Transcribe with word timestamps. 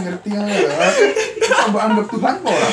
ngerti 0.00 0.28
ya. 0.34 0.42
Coba 1.64 1.78
anggap 1.86 2.06
Tuhan 2.08 2.34
kok 2.40 2.50
ora. 2.50 2.68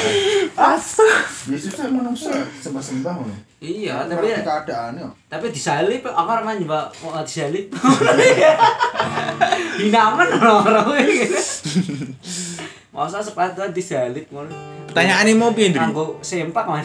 Asa. 0.73 1.09
Yesus 1.47 1.73
saya 1.73 1.89
manusia 1.91 2.33
sembah-sembah 2.59 3.13
ngono. 3.13 3.35
Iya, 3.61 4.09
tapi 4.09 4.33
Ngerti 4.33 4.41
keadaannya. 4.41 5.05
tapi 5.29 5.45
disalib 5.53 6.01
aku 6.01 6.29
ora 6.29 6.41
main 6.41 6.65
mbak 6.65 6.85
mau 7.03 7.21
disalib. 7.21 7.69
Hinaman 9.77 10.27
orang 10.39 10.87
gitu. 11.05 11.37
Masa 12.91 13.23
sepatu 13.23 13.63
disalib 13.71 14.25
ngono. 14.29 14.51
Pertanyaane 14.91 15.31
mau 15.37 15.55
piye, 15.55 15.71
Ndri? 15.71 15.79
Sempak 16.19 16.67
mana? 16.67 16.83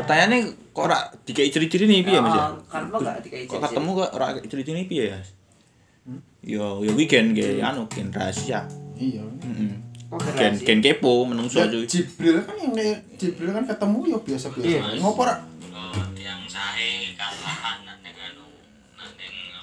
Pertanyaannya 0.00 0.38
kok 0.72 0.84
ora 0.88 1.04
dikai 1.28 1.52
ciri-ciri 1.52 1.84
nih 1.84 2.00
piye, 2.00 2.18
Mas 2.24 2.32
ya? 2.32 2.48
Kan 2.72 2.88
kok 2.88 3.04
dikai 3.20 3.44
Kok 3.44 3.60
ketemu 3.60 3.90
kok 4.00 4.10
ora 4.16 4.26
ciri-ciri 4.40 4.76
nih 4.80 4.86
piye, 4.88 5.04
ya? 5.12 5.20
Yo, 6.40 6.80
yo 6.80 6.96
weekend 6.96 7.36
ge 7.36 7.60
anu 7.60 7.84
gen 7.92 8.08
rahasia. 8.08 8.64
Iya. 8.98 9.22
Heeh. 9.22 9.72
Kok 10.08 10.18
Gen 10.26 10.34
rahasia? 10.50 10.64
gen 10.64 10.80
kepo 10.80 11.12
menungso 11.22 11.56
Ya, 11.56 11.68
cuy. 11.68 11.84
Jibril 11.84 12.40
kan 12.40 12.56
yang 12.56 12.72
Jibril 13.14 13.50
kan 13.52 13.64
ketemu 13.64 13.98
ya 14.06 14.18
biasa-biasa. 14.18 14.66
Iya. 14.66 14.80
Ngopo 14.98 15.20
ora? 15.22 15.36
yang 16.14 16.42
sae 16.44 17.14
kalahan 17.14 17.78
nang 17.82 18.00
anu 18.02 18.44
nang 18.96 19.12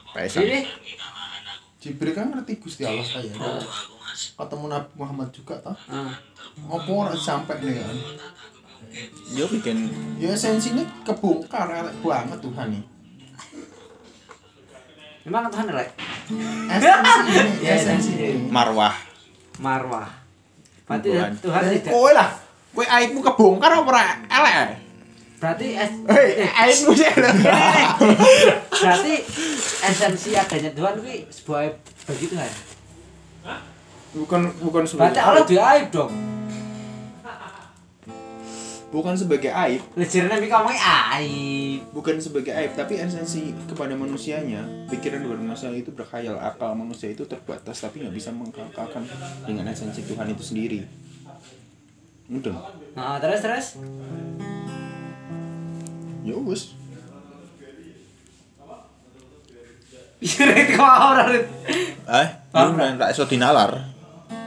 aku 0.08 0.40
Jibril 1.78 2.14
kan 2.14 2.32
ngerti 2.32 2.58
Gusti 2.58 2.82
Allah 2.82 3.04
kayak 3.04 3.36
aku 3.36 3.94
mas 4.00 4.22
ketemu 4.34 4.66
Nabi 4.68 4.92
Muhammad 4.96 5.30
juga 5.30 5.56
toh. 5.60 5.78
ah. 5.86 6.14
Ngopo 6.64 6.92
ora 7.04 7.14
sampai 7.14 7.60
nih 7.60 7.76
kan? 7.76 7.98
Yo 9.28 9.46
weekend 9.46 9.92
Ya 10.16 10.32
esensinya 10.32 10.82
kebongkar 11.04 11.68
elek 11.68 12.00
banget 12.00 12.40
Tuhan 12.40 12.68
nih. 12.72 12.84
Memang 15.24 15.50
Tuhan 15.50 15.68
rek 15.68 15.90
Esensi 16.68 17.34
Ya, 17.60 17.74
esensi 17.76 17.76
esensi. 17.76 18.12
ini. 18.16 18.48
marwah. 18.48 18.94
Marwah. 19.60 20.10
Berarti 20.86 21.10
Tuhan. 21.12 21.32
Tuhan 21.42 21.62
tidak. 21.72 21.92
kowe 21.92 22.12
lah, 22.14 22.30
kowe 22.76 22.86
aibmu 22.86 23.20
kebongkar 23.26 23.72
apa 23.74 23.88
ora 23.90 24.04
elek? 24.30 24.56
Berarti 25.36 25.68
es 25.76 25.92
Hei, 26.08 26.48
aibmu 26.48 26.92
sih. 26.96 27.10
Berarti 28.72 29.16
esensi 29.86 30.30
adanya 30.38 30.72
Tuhan 30.74 30.94
itu 31.02 31.28
sebuah 31.42 31.60
aib 31.68 31.76
bagi 32.08 32.26
Tuhan. 32.32 32.52
Bukan 34.16 34.42
bukan 34.64 34.84
Berarti 34.88 35.20
sebagai 35.20 35.22
Allah 35.22 35.44
dia 35.44 35.64
aib 35.76 35.88
dong. 35.92 36.12
Bukan 38.96 39.12
sebagai 39.12 39.52
aib, 39.52 39.84
Lejarnya 40.00 40.40
Nabi 40.40 40.48
ngomongnya 40.48 40.80
aib. 41.20 41.84
bukan 41.92 42.16
sebagai 42.16 42.56
aib, 42.56 42.72
tapi 42.80 42.96
esensi 42.96 43.52
kepada 43.68 43.92
manusianya, 43.92 44.64
pikiran 44.88 45.28
luar 45.28 45.36
manusia 45.44 45.68
itu 45.76 45.92
berkhayal, 45.92 46.40
akal 46.40 46.72
manusia 46.72 47.12
itu 47.12 47.28
terbatas, 47.28 47.84
tapi 47.84 48.08
nggak 48.08 48.16
bisa 48.16 48.32
mengkakalkan 48.32 49.04
dengan 49.44 49.68
esensi 49.68 50.00
Tuhan 50.08 50.32
itu 50.32 50.40
sendiri. 50.40 50.80
Mudeng. 52.32 52.56
Nah, 52.96 53.20
terus 53.20 53.44
terus. 53.44 53.68
Ya 56.24 56.36
wis. 56.40 56.72
Iya, 60.24 60.74
kok 60.74 60.82
orang 60.82 61.38
Eh, 62.08 62.28
lu 62.56 62.72
ra 62.80 63.12
iso 63.12 63.28
dinalar. 63.28 63.92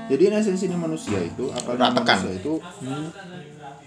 Jadi 0.09 0.33
esensi 0.33 0.73
manusia 0.73 1.21
itu, 1.21 1.53
tekan. 1.53 1.77
manusia 1.77 2.33
itu 2.33 2.57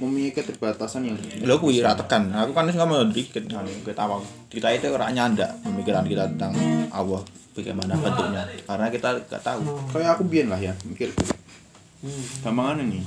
memiliki 0.02 0.42
keterbatasan 0.42 1.06
yang 1.06 1.16
Lho 1.46 1.62
kuwi 1.62 1.86
ra 1.86 1.94
tekan. 1.94 2.34
Aku 2.34 2.58
kan 2.58 2.66
wis 2.66 2.74
ngomong 2.74 3.14
dikit 3.14 3.46
kan 3.46 3.62
kita 3.86 4.02
awal. 4.02 4.26
Kita 4.50 4.74
itu 4.74 4.90
ora 4.90 5.14
nyanda 5.14 5.46
pemikiran 5.62 6.04
kita 6.10 6.26
tentang 6.34 6.58
Allah 6.90 7.22
bagaimana 7.52 7.94
bentuknya 8.00 8.44
karena 8.64 8.88
kita 8.88 9.10
gak 9.28 9.44
tahu. 9.44 9.62
kayak 9.92 10.16
aku 10.16 10.24
biyen 10.24 10.48
lah 10.48 10.56
ya 10.56 10.72
mikir 10.88 11.12
gampangan 12.42 12.88
nih 12.88 13.04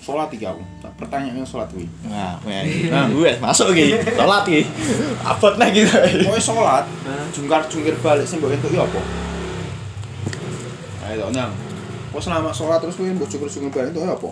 sholat 0.00 0.30
iki 0.32 0.46
aku 0.46 0.62
Tak 0.80 0.92
pertanyaannya 0.96 1.44
sholat 1.44 1.68
kuwi 1.70 1.86
Nah, 2.08 2.38
wes. 2.46 2.88
Nah, 2.88 3.10
masuk 3.42 3.74
iki. 3.74 3.94
Salat 4.14 4.46
iki. 4.48 4.62
Abot 5.22 5.54
gitu. 5.58 5.92
kowe 6.24 6.40
sholat 6.40 6.84
jungkar 7.34 7.62
jungkir 7.68 7.94
balik 8.00 8.24
sing 8.24 8.40
mbok 8.40 8.54
entuki 8.54 8.80
apa 8.80 9.00
ayo 11.06 11.28
nang 11.30 11.52
kok 12.10 12.22
selama 12.22 12.50
sholat 12.54 12.80
terus 12.80 12.96
kowe 12.96 13.06
mbok 13.06 13.28
jungkir 13.28 13.50
jungkir 13.50 13.70
balik 13.76 13.92
itu 13.92 14.00
apa 14.02 14.30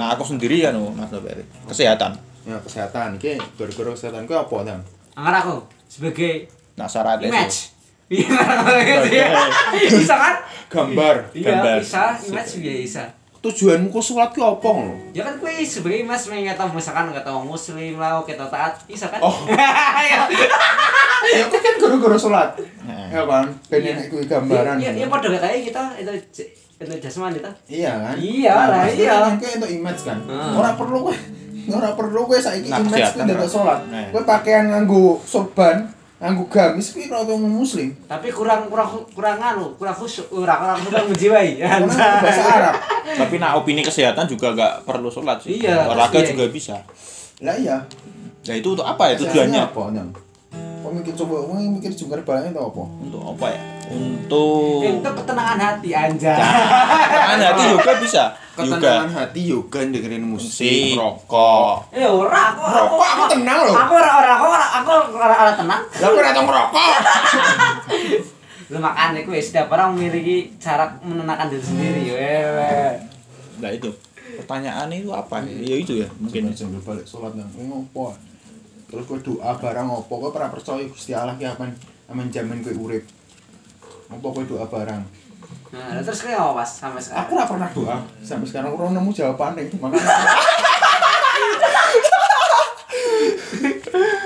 Nah, 0.00 0.08
aku 0.10 0.24
sendiri 0.24 0.56
ya 0.58 0.72
no, 0.72 0.88
Mas 0.90 1.12
Noberi. 1.12 1.44
Kesehatan. 1.66 2.16
ya 2.40 2.56
kesehatan 2.56 3.14
iki 3.14 3.36
gara-gara 3.52 3.92
kesehatan 3.92 4.24
kowe 4.24 4.32
apa 4.34 4.56
nang 4.64 4.80
Angkat 5.12 5.34
aku 5.38 5.56
sebagai 5.86 6.48
Nah, 6.72 6.88
syaratnya 6.88 7.28
image. 7.28 7.68
Iya, 8.10 8.26
bisa 9.92 10.14
kan? 10.16 10.34
gambar 10.66 11.16
Iya, 11.30 11.46
Gambar. 11.52 11.78
bisa. 11.78 12.16
Image 12.22 12.50
juga 12.56 12.72
bisa. 12.80 13.04
tujuanmu 13.40 13.88
kok 13.88 14.00
sholat 14.02 14.30
ki 14.30 14.40
apa 14.42 14.68
ngono 14.68 14.92
Ya 15.12 15.22
kan 15.22 15.36
kue 15.36 15.48
sebagai 15.62 16.04
pengen 16.04 16.52
tahu 16.54 16.68
misalkan 16.70 17.08
nggak 17.08 17.22
tahu 17.22 17.40
muslim 17.42 17.96
lah, 17.96 18.20
kita 18.20 18.44
taat, 18.46 18.76
bisa 18.84 19.06
kan? 19.06 19.16
Oh. 19.18 19.32
Iya. 20.00 20.28
ya 21.30 21.44
kowe 21.46 21.56
kan 21.58 21.74
gara-gara 21.78 22.16
sholat 22.16 22.48
Heeh. 22.56 23.08
ya 23.10 23.22
kan 23.22 23.44
pengen 23.66 23.96
Iya. 23.96 24.08
kuwi 24.08 24.24
gambaran 24.24 24.76
Iya, 24.76 24.90
iya, 24.94 25.06
pada 25.06 25.28
kayak 25.30 25.60
kita 25.62 25.82
itu 25.98 26.12
itu 26.80 26.96
jasmani 26.96 27.36
itu. 27.36 27.52
Iya 27.84 27.92
kan? 27.92 28.14
Iya 28.16 28.54
lah, 28.56 28.80
pasti 28.88 29.04
iya. 29.04 29.14
kan 29.20 29.34
Kowe 29.36 29.52
untuk 29.60 29.70
image 29.70 30.00
kan. 30.00 30.18
Hmm. 30.24 30.56
Ora 30.56 30.70
perlu 30.72 30.98
kowe 31.04 31.16
ora 31.70 31.90
perlu 31.92 32.20
kowe 32.24 32.38
saiki 32.40 32.72
Nah, 32.72 32.80
image 32.80 33.04
kuwi 33.12 33.22
ndak 33.28 33.36
Bro. 33.36 33.46
salat. 33.52 33.80
Nah. 33.92 34.08
Kowe 34.08 34.22
pakaian 34.24 34.64
nganggo 34.72 35.20
sorban, 35.28 35.92
nganggo 36.16 36.48
gamis 36.48 36.96
kuwi 36.96 37.12
ora 37.12 37.36
muslim. 37.36 37.92
Tapi 38.08 38.32
kurang 38.32 38.72
kurang 38.72 38.88
kurang 39.12 39.36
anu, 39.36 39.76
kurang 39.76 39.92
khusyuk, 39.92 40.32
kurang 40.32 40.56
kurang 40.64 40.78
kurang 40.88 41.04
menjiwai. 41.12 41.60
Bahasa 41.60 42.42
Arab. 42.56 42.74
Tapi 43.04 43.34
nah 43.36 43.60
opini 43.60 43.84
kesehatan 43.84 44.24
juga 44.24 44.56
gak 44.56 44.88
perlu 44.88 45.12
sholat 45.12 45.36
sih. 45.44 45.60
Iya, 45.60 45.84
Olahraga 45.84 46.16
pasti. 46.16 46.32
juga 46.32 46.48
bisa. 46.48 46.80
Lah 47.44 47.60
iya. 47.60 47.76
Nah 48.40 48.54
itu 48.56 48.72
untuk 48.72 48.88
apa 48.88 49.12
ya 49.12 49.14
tujuannya? 49.20 49.68
Apa? 49.68 49.84
Kok 50.90 50.98
mikir 50.98 51.14
coba 51.22 51.46
kowe 51.46 51.54
mikir 51.54 51.94
jungkar 51.94 52.18
balik 52.26 52.50
itu 52.50 52.58
apa? 52.58 52.82
Untuk 52.98 53.22
apa 53.22 53.46
ya? 53.46 53.60
Untuk 53.94 54.82
Itu 54.82 55.06
ketenangan 55.06 55.58
hati 55.62 55.90
anjay. 55.94 56.34
Ketenangan 56.34 57.38
hati 57.46 57.62
yoga 57.70 57.92
bisa. 58.02 58.22
Ketenangan 58.58 59.06
Yoga. 59.06 59.14
hati 59.22 59.40
yoga 59.46 59.78
dengerin 59.86 60.26
musik, 60.26 60.98
rokok. 60.98 61.94
Eh 61.94 62.02
ora 62.02 62.50
aku. 62.50 62.62
Rokok 62.66 63.06
aku 63.06 63.22
tenang 63.30 63.70
loh. 63.70 63.74
Aku 63.78 63.92
ora 63.94 64.10
ora 64.18 64.30
aku 64.34 64.46
ora 64.50 64.66
aku 64.82 64.90
ora 65.14 65.36
ora 65.38 65.52
tenang. 65.54 65.82
Lah 65.86 66.08
kowe 66.10 66.18
ora 66.18 66.30
tau 66.34 66.42
ngerokok. 66.42 66.94
Lu 68.74 68.78
makan 68.82 69.14
iku 69.14 69.30
wis 69.30 69.46
setiap 69.46 69.70
orang 69.70 69.94
memiliki 69.94 70.58
cara 70.58 70.90
menenangkan 71.06 71.54
diri 71.54 71.62
sendiri. 71.62 72.02
Wewe. 72.10 72.74
Nah 73.62 73.70
itu. 73.70 73.94
Pertanyaan 74.42 74.90
itu 74.90 75.14
apa? 75.14 75.38
Ya 75.46 75.78
itu 75.78 76.02
ya 76.02 76.10
mungkin. 76.18 76.50
Jungkar 76.50 76.82
balik 76.82 77.06
salat 77.06 77.38
nang 77.38 77.46
ngopo? 77.54 78.10
Terus 78.90 79.04
kowe 79.06 79.18
doa 79.18 79.50
barang 79.54 79.86
opo? 79.88 80.14
Kowe 80.18 80.30
pernah 80.30 80.50
percaya 80.50 80.82
Gusti 80.84 81.14
Allah 81.14 81.34
ki 81.34 81.46
aman 81.46 81.70
aman 82.06 82.26
jamin 82.28 82.58
kowe 82.60 82.74
urip. 82.76 83.06
Opo 84.08 84.26
kowe 84.30 84.44
doa 84.44 84.66
barang? 84.66 85.02
Nah, 85.70 86.02
terus 86.02 86.20
kayak 86.20 86.36
apa 86.36 86.52
pas 86.56 86.66
sampai 86.68 86.98
sekarang? 86.98 87.22
Aku 87.22 87.30
gak 87.32 87.48
pernah 87.48 87.68
doa 87.70 87.96
sampai 88.20 88.42
sekarang 88.44 88.68
aku 88.68 88.90
nemu 88.90 89.10
jawabannya 89.10 89.70
makanya 89.72 90.10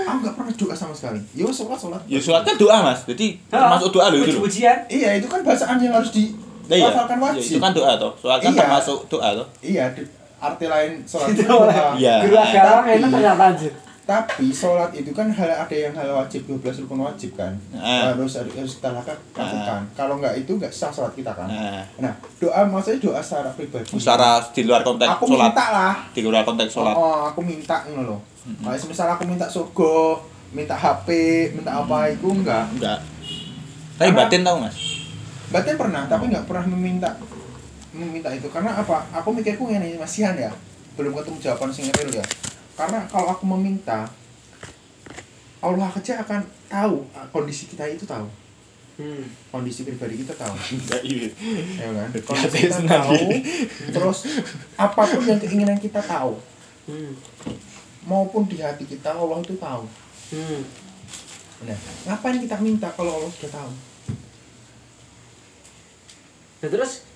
aku 0.04 0.19
gak 0.20 0.34
pernah 0.34 0.54
doa 0.54 0.74
sama 0.74 0.94
sekali. 0.94 1.20
Yo 1.32 1.48
sholat 1.48 1.76
sholat. 1.76 2.00
Ya 2.06 2.16
sholat 2.16 2.42
kan 2.44 2.56
doa 2.56 2.76
mas. 2.80 3.04
Jadi 3.04 3.36
termasuk 3.47 3.92
doa 3.92 4.08
loh 4.08 4.19
itu 4.20 4.32
loh. 4.32 4.44
Ujian. 4.47 4.78
Iya 4.86 5.20
itu 5.20 5.26
kan 5.26 5.41
bacaan 5.42 5.76
yang 5.78 5.92
harus 5.92 6.10
di 6.10 6.32
Nah, 6.64 6.80
iya. 6.80 6.88
hafalkan 6.88 7.20
Ya, 7.20 7.24
wajib. 7.28 7.44
itu 7.44 7.60
kan 7.60 7.72
doa 7.76 7.92
toh. 8.00 8.12
Sholat 8.16 8.38
kan 8.41 8.53
Iya. 8.53 8.60
termasuk 8.64 8.98
doa 9.08 9.28
toh. 9.36 9.47
Iya 9.60 9.84
arti 10.41 10.64
lain 10.69 10.92
sholat 11.04 11.28
Itu 11.28 11.41
itu 11.41 11.53
doa. 11.53 11.92
Iya. 11.97 12.14
Agama 12.24 12.80
Tapi- 12.80 12.92
enak 12.97 13.08
ternyata 13.12 13.44
anjir. 13.53 13.72
Tapi 14.04 14.53
sholat 14.53 14.92
itu 14.92 15.09
kan 15.10 15.32
hal 15.32 15.48
ada 15.48 15.72
yang 15.72 15.97
hal 15.97 16.12
wajib 16.15 16.44
12 16.44 16.84
rukun 16.84 17.00
wajib 17.00 17.32
kan. 17.34 17.56
Ah. 17.72 18.12
Harus 18.12 18.37
harus 18.37 18.53
kita 18.76 18.92
lakukan. 18.92 19.16
lakukan. 19.32 19.81
Kalau 19.92 20.20
nggak 20.20 20.34
itu 20.38 20.53
nggak 20.54 20.69
sah 20.69 20.92
sholat 20.92 21.16
kita 21.16 21.32
kan. 21.32 21.48
Nah, 21.48 21.81
Nah 21.97 22.12
doa 22.37 22.69
maksudnya 22.69 23.00
doa 23.00 23.19
secara 23.19 23.48
pribadi. 23.50 23.97
secara 23.97 24.45
di 24.53 24.62
luar 24.62 24.84
konteks 24.84 25.09
aku 25.10 25.24
sholat. 25.27 25.48
minta 25.48 25.65
lah. 25.72 25.95
Di 26.12 26.21
luar 26.21 26.45
konteks 26.45 26.68
sholat. 26.71 26.92
Oh, 26.92 27.24
aku 27.27 27.41
minta 27.41 27.80
ngono 27.89 28.03
loh. 28.06 28.21
Kayak 28.60 28.77
semisal 28.77 29.09
aku 29.09 29.24
minta 29.24 29.48
surga, 29.48 30.21
minta 30.53 30.77
HP, 30.77 31.09
minta 31.56 31.72
apa 31.74 32.12
itu 32.12 32.28
enggak. 32.28 32.68
Enggak. 32.77 33.01
Tapi 33.97 34.12
Karena- 34.12 34.18
batin 34.21 34.41
tau 34.45 34.56
mas. 34.60 34.77
Batin 35.48 35.80
pernah, 35.80 36.04
tapi 36.04 36.28
enggak 36.28 36.45
pernah 36.45 36.65
meminta 36.68 37.09
meminta 37.89 38.28
itu 38.28 38.53
karena 38.53 38.74
apa? 38.74 39.01
Aku 39.15 39.33
mikirku 39.33 39.71
ini 39.71 39.97
masihan 39.97 40.36
ya. 40.36 40.53
Belum 40.92 41.16
ketemu 41.16 41.41
jawaban 41.41 41.72
sing 41.72 41.89
real 41.89 42.10
ya. 42.12 42.27
Karena 42.74 43.06
kalau 43.06 43.30
aku 43.30 43.44
meminta 43.47 44.10
Allah 45.62 45.88
aja 45.88 46.21
akan 46.21 46.41
tahu 46.68 47.06
ah, 47.15 47.24
kondisi 47.30 47.71
kita 47.71 47.86
itu 47.88 48.04
tahu. 48.04 48.26
Hmm. 48.94 49.26
Kondisi 49.50 49.82
pribadi 49.82 50.22
kita 50.22 50.34
tahu. 50.38 50.54
Iya. 51.06 51.30
ya 51.80 51.88
kan? 51.91 52.09
Kondisi 52.22 52.56
kita 52.71 52.82
tahu. 52.86 53.15
Terus 53.91 54.18
apa 54.76 55.03
pun 55.03 55.22
yang 55.24 55.41
keinginan 55.41 55.78
kita 55.78 55.98
tahu 56.03 56.38
Hmm. 56.84 57.16
maupun 58.04 58.44
di 58.44 58.60
hati 58.60 58.84
kita 58.84 59.16
Allah 59.16 59.41
itu 59.41 59.56
tahu. 59.56 59.88
Hmm. 60.36 60.60
Nah, 61.65 61.78
ngapain 62.04 62.36
kita 62.36 62.60
minta 62.60 62.92
kalau 62.92 63.16
Allah 63.16 63.32
sudah 63.32 63.48
tahu? 63.56 63.72
Nah, 66.60 66.68
terus 66.68 67.09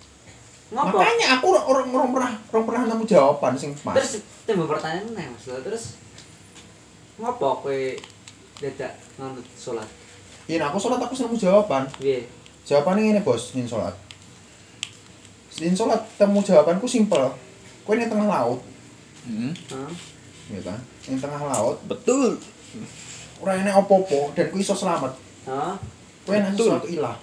Ngopo? 0.69 0.95
makanya 0.95 1.27
aku 1.35 1.47
orang 1.49 1.65
orang 1.65 1.89
orang 1.91 2.11
pernah 2.13 2.33
orang 2.47 2.65
pernah 2.65 2.83
nemu 2.87 3.05
jawaban 3.05 3.53
sing 3.55 3.73
pas 3.75 3.97
Terus 3.97 4.13
timbul 4.45 4.67
pertanyaan 4.67 5.09
nih 5.11 5.27
Mas. 5.27 5.45
Terus 5.45 5.85
ngopo 7.17 7.63
kowe 7.63 7.81
dadak 8.59 8.93
nganut 9.17 9.47
salat? 9.53 9.89
iya 10.45 10.59
nah, 10.59 10.69
aku 10.69 10.79
sholat 10.79 10.99
aku 10.99 11.13
nemu 11.15 11.37
jawaban 11.37 11.85
Piye? 11.95 12.25
jawabannya 12.63 13.11
ini 13.11 13.21
bos 13.21 13.53
ini 13.53 13.65
sholat 13.65 13.93
ini 15.59 15.73
sholat 15.73 15.99
temu 16.15 16.39
jawabanku 16.39 16.85
simpel 16.85 17.33
kau 17.83 17.93
ini 17.93 18.07
tengah 18.07 18.27
laut 18.27 18.61
Hmm, 19.21 19.53
Hah? 19.69 19.93
ya 20.49 20.61
kan 20.63 20.79
ini 21.05 21.17
tengah 21.17 21.43
laut 21.43 21.77
betul 21.85 22.41
orang 23.39 23.61
ini 23.61 23.71
opo-opo 23.71 24.33
dan 24.33 24.49
ku 24.49 24.57
iso 24.57 24.73
selamat 24.73 25.13
Hah? 25.45 25.77
kau 26.23 26.33
yang 26.33 26.49
Betul. 26.49 26.73
sesuatu 26.73 26.89
ilah 26.89 27.17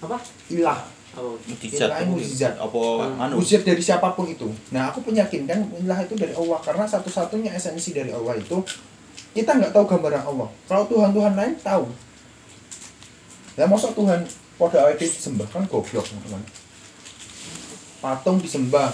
Apa? 0.00 0.16
ilah 0.48 0.78
Oh. 1.16 1.36
mujizat 1.40 1.90
mujizat. 2.04 2.54
apa 2.56 2.80
Hmm. 3.00 3.22
anu 3.22 3.38
Usir 3.38 3.60
dari 3.60 3.78
siapa 3.78 4.12
pun 4.12 4.26
itu. 4.26 4.46
Nah, 4.68 4.88
aku 4.88 5.02
meyakinkan 5.04 5.58
ilah 5.76 6.00
itu 6.00 6.14
dari 6.14 6.32
Allah 6.32 6.58
karena 6.58 6.84
satu-satunya 6.84 7.50
esensi 7.50 7.90
dari 7.90 8.10
Allah 8.10 8.34
itu 8.34 8.58
kita 9.32 9.50
nggak 9.52 9.70
tahu 9.70 9.84
gambaran 9.88 10.24
Allah. 10.24 10.48
Kalau 10.64 10.84
Tuhan-Tuhan 10.86 11.32
lain 11.34 11.54
tahu. 11.58 11.84
Ya 13.54 13.64
masa 13.64 13.90
Tuhan 13.90 14.26
pada 14.54 14.82
awet 14.82 14.98
disembah 14.98 15.46
kan 15.46 15.62
goblok 15.64 16.02
teman. 16.02 16.42
Patung 17.98 18.38
disembah 18.38 18.90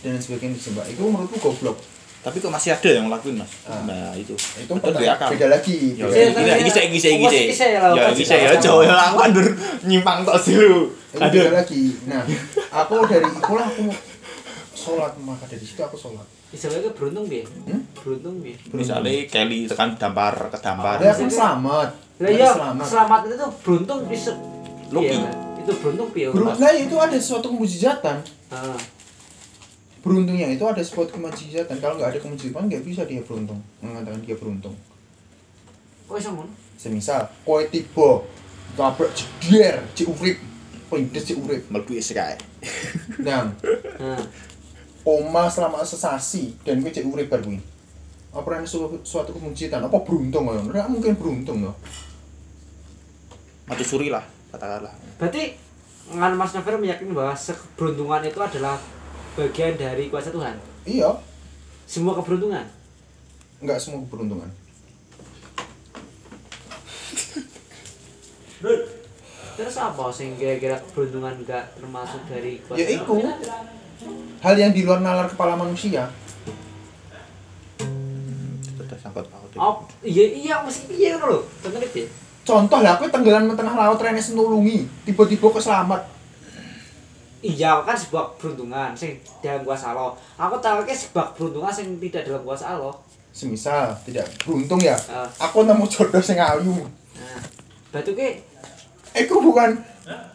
dan 0.00 0.16
sebagainya 0.16 0.54
disembah. 0.54 0.84
Itu 0.86 1.04
menurutku 1.04 1.40
goblok. 1.42 1.76
tapi 2.24 2.40
kok 2.40 2.48
masih 2.48 2.72
ada 2.72 2.88
yang 2.88 3.04
ngelakuin 3.04 3.36
mas 3.36 3.52
Ah. 3.68 3.84
nah 3.84 4.16
itu 4.16 4.32
Itu 4.32 4.72
Betul, 4.72 4.96
pertanyaan 4.96 5.28
beda 5.28 5.46
lagi. 5.52 5.92
Ya, 5.92 6.08
iki 6.08 6.32
iki 6.32 6.32
iki 6.40 7.20
Oh, 7.20 7.28
iki 7.28 7.52
saya 7.52 7.92
Ya 7.92 8.08
sih? 8.16 8.24
saya 8.24 8.40
Sama-sama. 8.48 8.64
jauh 8.64 8.80
ya 8.80 8.96
aku 8.96 9.18
andur 9.20 9.46
nyimpang 9.84 10.24
tok 10.24 10.40
dulu. 10.40 10.88
Beda 11.14 11.30
Aduh. 11.30 11.54
lagi. 11.54 11.82
Nah, 12.10 12.26
aku 12.74 12.94
dari 13.06 13.28
itulah 13.30 13.66
aku 13.70 13.86
sholat 14.74 15.14
maka 15.22 15.46
dari 15.46 15.62
situ 15.62 15.78
aku 15.78 15.94
sholat. 15.94 16.26
Istilahnya 16.50 16.90
beruntung 16.90 17.30
piye? 17.30 17.46
Hmm? 17.46 17.86
Beruntung 17.94 18.42
piye? 18.42 18.58
Misalnya 18.74 19.14
Kelly 19.30 19.70
tekan 19.70 19.94
dampar 19.94 20.34
ke 20.50 20.58
dampar. 20.58 20.98
Dia 20.98 21.14
kan 21.14 21.30
selamat. 21.30 21.88
Lah 22.18 22.30
Dia 22.30 22.38
iya, 22.38 22.50
selamat. 22.50 22.86
selamat 22.86 23.20
itu 23.30 23.46
beruntung 23.62 24.00
bisa 24.10 24.32
Lucky. 24.90 25.14
Iya, 25.14 25.30
itu 25.62 25.72
beruntung 25.78 26.08
piye? 26.10 26.26
Beruntung 26.30 26.58
nah, 26.62 26.74
itu 26.74 26.96
ada 26.98 27.18
suatu 27.18 27.46
kemujizatan. 27.54 28.16
Ah. 28.50 28.78
beruntungnya 30.04 30.52
itu 30.52 30.60
ada 30.68 30.84
sebuah 30.84 31.08
kemujizatan 31.16 31.80
kalau 31.80 31.96
nggak 31.96 32.12
ada 32.12 32.20
kemujizatan 32.20 32.68
nggak 32.68 32.84
bisa 32.84 33.08
dia 33.08 33.24
beruntung 33.24 33.56
mengatakan 33.80 34.20
dia 34.20 34.36
beruntung 34.36 34.76
Kok 36.04 36.20
iso 36.20 36.30
ngono? 36.36 36.52
semisal 36.76 37.24
kowe 37.40 37.64
tiba 37.72 38.20
tabrak 38.76 39.16
jeder 39.40 39.80
urip 40.04 40.36
pindes 40.94 41.24
cek 41.26 41.38
urip. 41.42 41.62
Mlebu 41.70 41.98
sky. 41.98 42.34
nah. 43.26 43.50
Nah, 43.98 44.22
koma 45.02 45.50
selama 45.50 45.82
sesasi 45.84 46.54
dan 46.62 46.80
kowe 46.80 46.90
cek 46.90 47.04
urip 47.04 47.26
bar 47.28 47.42
kuwi. 47.42 47.58
Apa 48.34 48.58
ini 48.58 48.66
suatu, 48.66 48.98
suatu 49.06 49.30
kemujizatan 49.30 49.86
apa 49.86 49.98
beruntung 50.02 50.50
ya 50.50 50.58
nggak 50.58 50.90
mungkin 50.90 51.14
beruntung 51.14 51.70
loh 51.70 51.76
Mati 53.70 53.86
suri 53.86 54.10
lah 54.10 54.26
katakanlah. 54.50 54.90
berarti 55.22 55.54
ngan 56.10 56.34
Mas 56.34 56.50
Novel 56.50 56.82
meyakini 56.82 57.14
bahwa 57.14 57.30
keberuntungan 57.38 58.26
itu 58.26 58.40
adalah 58.42 58.74
bagian 59.38 59.78
dari 59.78 60.10
kuasa 60.10 60.34
Tuhan. 60.34 60.58
iya. 60.82 61.14
Semua 61.86 62.18
keberuntungan. 62.18 62.66
nggak 63.62 63.78
semua 63.78 64.02
keberuntungan 64.02 64.50
Terus 69.54 69.76
apa 69.76 70.04
sing 70.10 70.34
kira-kira 70.34 70.76
keberuntungan 70.80 71.34
enggak 71.36 71.62
termasuk 71.74 72.20
dari 72.26 72.58
kuasa 72.60 72.76
ya 72.76 72.86
itu 72.92 73.14
hal 74.40 74.54
yang 74.54 74.70
di 74.70 74.82
luar 74.82 74.98
nalar 74.98 75.26
kepala 75.26 75.54
manusia 75.54 76.10
Sudah 78.74 78.98
sangkut 78.98 79.26
paut. 79.26 79.50
Oh, 79.54 79.74
iya 80.02 80.24
iya 80.28 80.54
mesti 80.60 80.86
piye 80.86 81.14
ngono 81.14 81.26
lho. 81.28 81.40
Contohnya 81.60 81.88
piye? 81.88 82.06
contoh 82.44 82.76
lah 82.78 83.00
kowe 83.00 83.08
tenggelam 83.08 83.48
di 83.48 83.56
tengah 83.56 83.72
laut 83.72 83.96
rene 83.96 84.20
senulungi 84.20 84.84
tiba-tiba 85.02 85.48
kok 85.48 85.64
selamat 85.64 86.04
Iya, 87.40 87.80
kan 87.80 87.92
sebuah 87.92 88.36
keberuntungan 88.36 88.92
sing 88.92 89.16
dalam 89.40 89.64
kuasa 89.64 89.92
Allah. 89.92 90.12
Aku 90.34 90.56
tahu 90.58 90.80
ke 90.82 90.92
sebuah 90.92 91.32
keberuntungan 91.32 91.68
sing 91.70 91.96
tidak 91.98 92.24
dalam 92.24 92.42
kuasa 92.42 92.74
Allah. 92.74 92.92
semisal 93.30 93.90
tidak 94.04 94.28
beruntung 94.40 94.78
ya 94.78 94.94
Ah. 95.06 95.26
aku 95.40 95.64
nemu 95.64 95.82
jodoh 95.84 96.20
sing 96.20 96.36
ayu 96.36 96.70
Nah, 97.16 97.40
batu 97.90 98.12
ke 98.12 98.38
Itu 99.14 99.34
bukan 99.40 99.78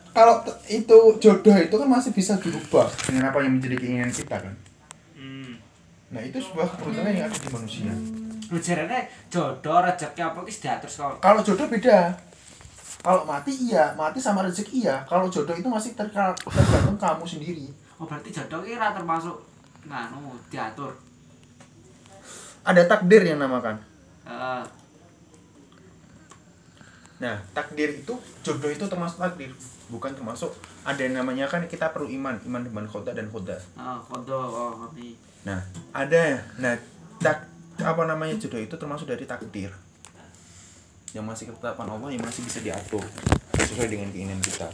kalau 0.10 0.42
itu 0.68 0.98
jodoh 1.22 1.56
itu 1.56 1.76
kan 1.76 1.88
masih 1.88 2.12
bisa 2.12 2.40
dirubah 2.42 2.90
dengan 3.06 3.30
apa 3.30 3.44
yang 3.46 3.60
menjadi 3.60 3.78
keinginan 3.78 4.12
kita 4.12 4.36
kan. 4.42 4.56
Nah 6.10 6.22
itu 6.26 6.42
sebuah 6.42 6.66
keberuntungan 6.74 7.14
yang 7.14 7.30
ada 7.30 7.38
di 7.38 7.50
manusia. 7.54 7.94
Jarane 8.50 9.06
jodoh 9.30 9.78
rezeki 9.86 10.22
apa 10.26 10.42
ki 10.42 10.54
diatur. 10.58 10.90
Kalau 11.22 11.40
jodoh 11.46 11.70
beda. 11.70 12.18
Kalau 13.00 13.24
mati 13.24 13.54
iya, 13.56 13.96
mati 13.96 14.20
sama 14.20 14.44
rezeki 14.44 14.84
iya. 14.84 15.06
Kalau 15.06 15.30
jodoh 15.30 15.54
itu 15.54 15.70
masih 15.70 15.94
tergantung 15.94 16.98
kamu 16.98 17.24
sendiri. 17.24 17.70
Oh, 18.02 18.10
berarti 18.10 18.34
jodoh 18.34 18.66
ki 18.66 18.74
ora 18.74 18.92
termasuk 18.92 19.38
nganu 19.86 20.34
diatur. 20.50 20.98
Ada 22.66 22.90
takdir 22.90 23.24
yang 23.24 23.38
namakan. 23.38 23.78
Heeh. 24.26 24.62
Nah 27.20 27.36
takdir 27.52 28.00
itu 28.00 28.16
jodoh 28.42 28.72
itu 28.72 28.88
termasuk 28.88 29.20
takdir, 29.20 29.52
bukan 29.92 30.16
termasuk 30.16 30.56
ada 30.88 31.02
yang 31.04 31.20
namanya 31.20 31.46
kan 31.52 31.68
kita 31.68 31.92
perlu 31.92 32.08
iman, 32.08 32.40
iman 32.48 32.62
dengan 32.64 32.86
khoda 32.88 33.12
dan 33.12 33.28
khoda. 33.28 33.60
Oh, 33.76 34.00
kodo 34.08 34.40
oh 34.40 34.72
ngerti. 34.84 35.20
Nah, 35.44 35.60
ada. 35.96 36.44
Nah, 36.60 36.76
tak 37.24 37.48
apa 37.80 38.02
namanya 38.04 38.36
jodoh 38.36 38.60
itu 38.60 38.76
termasuk 38.76 39.08
dari 39.08 39.24
takdir. 39.24 39.72
Yang 41.16 41.26
masih 41.26 41.44
ketetapan 41.52 41.88
Allah 41.90 42.10
yang 42.12 42.24
masih 42.24 42.44
bisa 42.44 42.60
diatur 42.62 43.02
sesuai 43.56 43.88
dengan 43.88 44.12
keinginan 44.12 44.40
kita. 44.44 44.68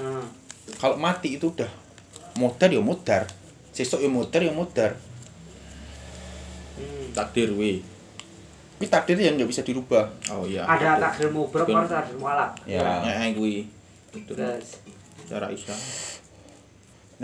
Heeh. 0.00 0.24
Kalau 0.80 0.96
mati 0.96 1.36
itu 1.36 1.52
udah 1.52 1.68
modar 2.40 2.72
ya 2.72 2.80
modar. 2.80 3.28
Sesuk 3.70 4.00
ya 4.00 4.08
modar 4.08 4.40
ya 4.40 4.52
modar. 4.52 4.96
Hmm. 6.74 7.12
Takdir 7.12 7.52
wi. 7.54 7.93
Tapi 8.84 8.92
takdir 8.92 9.16
yang 9.16 9.40
nggak 9.40 9.48
bisa 9.48 9.64
dirubah. 9.64 10.04
Oh 10.28 10.44
iya. 10.44 10.68
Ada 10.68 11.00
takdir 11.00 11.32
mubrok 11.32 11.64
Betul. 11.64 11.80
atau 11.80 11.96
takdir 11.96 12.16
mualaf. 12.20 12.52
Ya. 12.68 12.84
Ya 13.00 13.32
kuwi. 13.32 13.64
Itu 14.12 14.36
Terus 14.36 14.84
cara 15.24 15.48
Islam. 15.48 15.80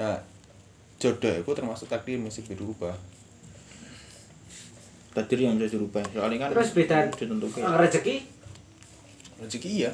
Nah, 0.01 0.17
jodoh 0.97 1.35
itu 1.37 1.51
termasuk 1.53 1.85
takdir 1.85 2.17
yang 2.17 2.25
masih 2.25 2.41
bisa 2.49 2.57
dirubah. 2.57 2.97
Takdir 5.13 5.39
yang 5.43 5.61
bisa 5.61 5.77
dirubah. 5.77 6.01
Soalnya 6.09 6.49
kan 6.49 6.49
Terus 6.57 6.71
beda- 6.73 7.13
ditentukan. 7.13 7.61
rezeki 7.77 8.17
Rezeki 9.41 9.71
iya. 9.85 9.93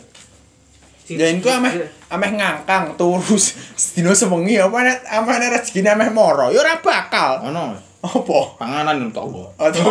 Ya 1.07 1.31
itu 1.31 1.47
ameh 1.47 1.87
ameh 2.11 2.31
ngangkang 2.35 2.99
terus 2.99 3.55
sedina 3.79 4.11
sewengi 4.11 4.59
apa 4.59 4.75
nek 4.83 4.99
ameh 5.07 5.38
rezekine 5.55 5.95
ameh 5.95 6.11
moro 6.11 6.50
ya 6.50 6.59
ora 6.62 6.83
bakal. 6.83 7.47
Ono 7.47 7.79
Apa? 8.07 8.39
panganan 8.61 9.11
untuk 9.11 9.23
apa? 9.27 9.43
Atau 9.67 9.91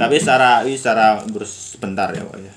Tapi 0.00 0.16
secara 0.20 0.64
ini 0.64 0.76
secara 0.76 1.20
bersebentar 1.28 2.08
ya 2.16 2.24
Pak 2.24 2.38
ya. 2.40 2.54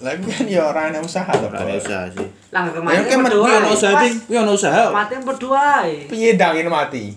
lagi 0.00 0.24
kan 0.24 0.48
ya 0.48 0.64
orang 0.64 0.96
yang 0.96 1.04
usaha 1.04 1.28
loh. 1.28 1.52
Ora 1.52 1.60
ada 1.60 1.76
usaha 1.76 2.08
sih. 2.08 2.24
lah 2.48 2.64
Ya, 2.64 2.72
kemarin 2.72 3.04
kan. 3.04 3.20
Kuwi 3.28 3.52
ono 3.52 3.68
usaha 3.68 4.00
iki, 4.00 4.16
kuwi 4.32 4.36
ono 4.40 4.52
usaha. 4.56 4.88
Mati 4.88 5.12
berdoa. 5.20 5.84
Piye 6.08 6.40
dang 6.40 6.56
ini 6.56 6.72
mati? 6.72 7.12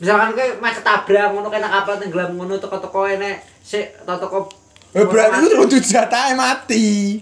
Misalkan 0.00 0.32
kowe 0.32 0.46
mek 0.64 0.72
ketabrak 0.80 1.36
ngono 1.36 1.52
kena 1.52 1.68
kapal 1.68 2.00
tenggelam 2.00 2.32
ngono 2.32 2.56
toko-toko 2.56 3.04
enek 3.04 3.44
sik 3.60 3.92
toko-toko 4.08 4.48
Eh 4.96 5.04
berarti 5.04 5.44
itu 5.44 5.56
kudu 5.60 5.78
jatahe 5.84 6.32
mati. 6.32 7.20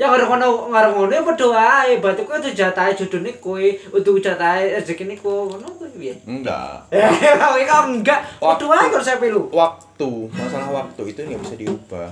Ya 0.00 0.08
karo 0.08 0.24
ngono 0.32 0.72
karo 0.72 0.96
ngono 0.96 1.12
ya 1.12 1.20
berdoa 1.20 1.84
ae, 1.84 2.00
berarti 2.00 2.24
kowe 2.24 2.40
tuh 2.40 2.56
jatahe 2.56 2.96
jodone 2.96 3.36
kowe, 3.36 3.60
untuk 3.92 4.16
jatahe 4.16 4.80
rezeki 4.80 5.04
niku. 5.04 5.52
Ngono 5.52 5.68
kuwi 5.76 5.92
piye? 5.92 6.14
Enggak. 6.24 6.88
Ya, 6.88 7.36
kowe 7.36 7.60
kok 7.60 7.84
enggak. 7.92 8.20
Berdoa 8.40 8.80
ae 8.80 8.88
karo 8.88 9.04
saya 9.04 9.20
pilu. 9.20 9.52
Waktu, 9.52 10.32
masalah 10.32 10.72
waktu 10.72 11.02
itu 11.04 11.20
nggak 11.20 11.40
bisa 11.44 11.56
diubah. 11.60 12.08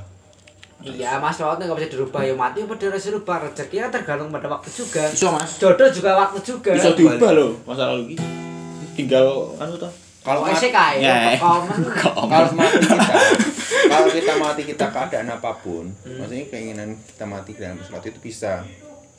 Iya, 0.84 1.16
Mas 1.16 1.40
Laut 1.40 1.56
nggak 1.56 1.80
bisa 1.80 1.88
dirubah 1.96 2.22
ya 2.22 2.36
mati 2.36 2.60
apa 2.60 2.76
bisa 2.76 3.08
dirubah 3.08 3.48
rezeki 3.48 3.76
kan 3.80 3.90
tergantung 3.90 4.28
pada 4.28 4.52
waktu 4.52 4.68
juga. 4.68 5.08
Iso 5.08 5.32
Mas. 5.32 5.56
Jodoh 5.56 5.88
juga 5.88 6.12
waktu 6.12 6.38
juga. 6.44 6.76
Bisa 6.76 6.92
diubah 6.92 7.32
loh 7.32 7.56
masalah 7.64 7.96
iki. 8.04 8.20
Tinggal 9.00 9.56
anu 9.56 9.80
toh. 9.80 10.07
Kalau 10.18 10.40
mati, 10.44 10.68
Ya. 10.98 11.38
komen. 11.38 11.78
kalau 11.96 12.50
mati 12.52 12.76
kita, 12.78 13.06
kalau 13.92 14.08
kita 14.10 14.32
mati 14.36 14.62
kita 14.64 14.86
keadaan 14.88 15.28
apa 15.30 15.50
pun, 15.56 15.88
maksudnya 16.04 16.44
keinginan 16.46 16.92
kita 16.96 17.24
mati 17.24 17.50
dalam 17.52 17.78
sholat 17.78 18.04
itu 18.04 18.18
bisa. 18.20 18.60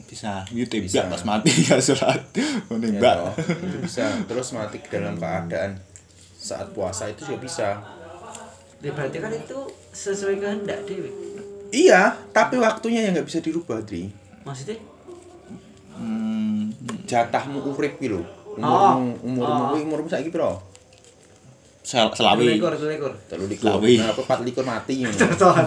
Bisa. 0.03 0.41
YouTube 0.49 0.85
Bisa. 0.85 1.05
pas 1.05 1.21
mati 1.23 1.49
sholat. 1.79 2.19
Ya 2.31 2.45
Menembak. 2.67 3.15
toh, 3.15 3.33
itu 3.57 3.77
bisa. 3.79 4.05
Terus 4.23 4.47
mati 4.51 4.77
dalam 4.83 5.15
keadaan 5.15 5.77
saat 6.35 6.69
puasa 6.71 7.05
itu 7.05 7.25
juga 7.25 7.39
bisa. 7.39 7.67
Ya, 8.79 8.91
berarti 8.91 9.17
kan 9.17 9.29
itu 9.29 9.59
sesuai 9.91 10.39
kehendak 10.39 10.83
Dewi. 10.83 11.11
Iya, 11.69 12.15
tapi 12.29 12.55
waktunya 12.55 13.03
yang 13.03 13.13
nggak 13.13 13.27
bisa 13.27 13.39
dirubah, 13.39 13.83
Dri. 13.83 14.09
Maksudnya? 14.41 14.79
Hmm, 15.93 16.71
jatahmu 17.03 17.59
urip 17.67 17.97
ki 17.97 18.07
lho. 18.07 18.23
Oh. 18.57 18.95
Umurmu 19.19 19.19
umurmu 19.21 19.61
Oh. 19.61 19.67
kuwi 19.69 19.81
umurmu 19.83 20.07
saiki 20.07 20.29
piro? 20.29 20.57
Sel 21.89 22.05
selawi. 22.13 22.61
Likur, 22.61 22.69
likur. 22.77 23.13
Telu 23.25 23.49
likur. 23.49 23.65
Selawi. 23.65 23.97
Nah, 23.97 24.13
apa 24.13 24.21
24 24.21 24.61
mati 24.61 24.93
ngono. 25.01 25.17
Contohan. 25.17 25.65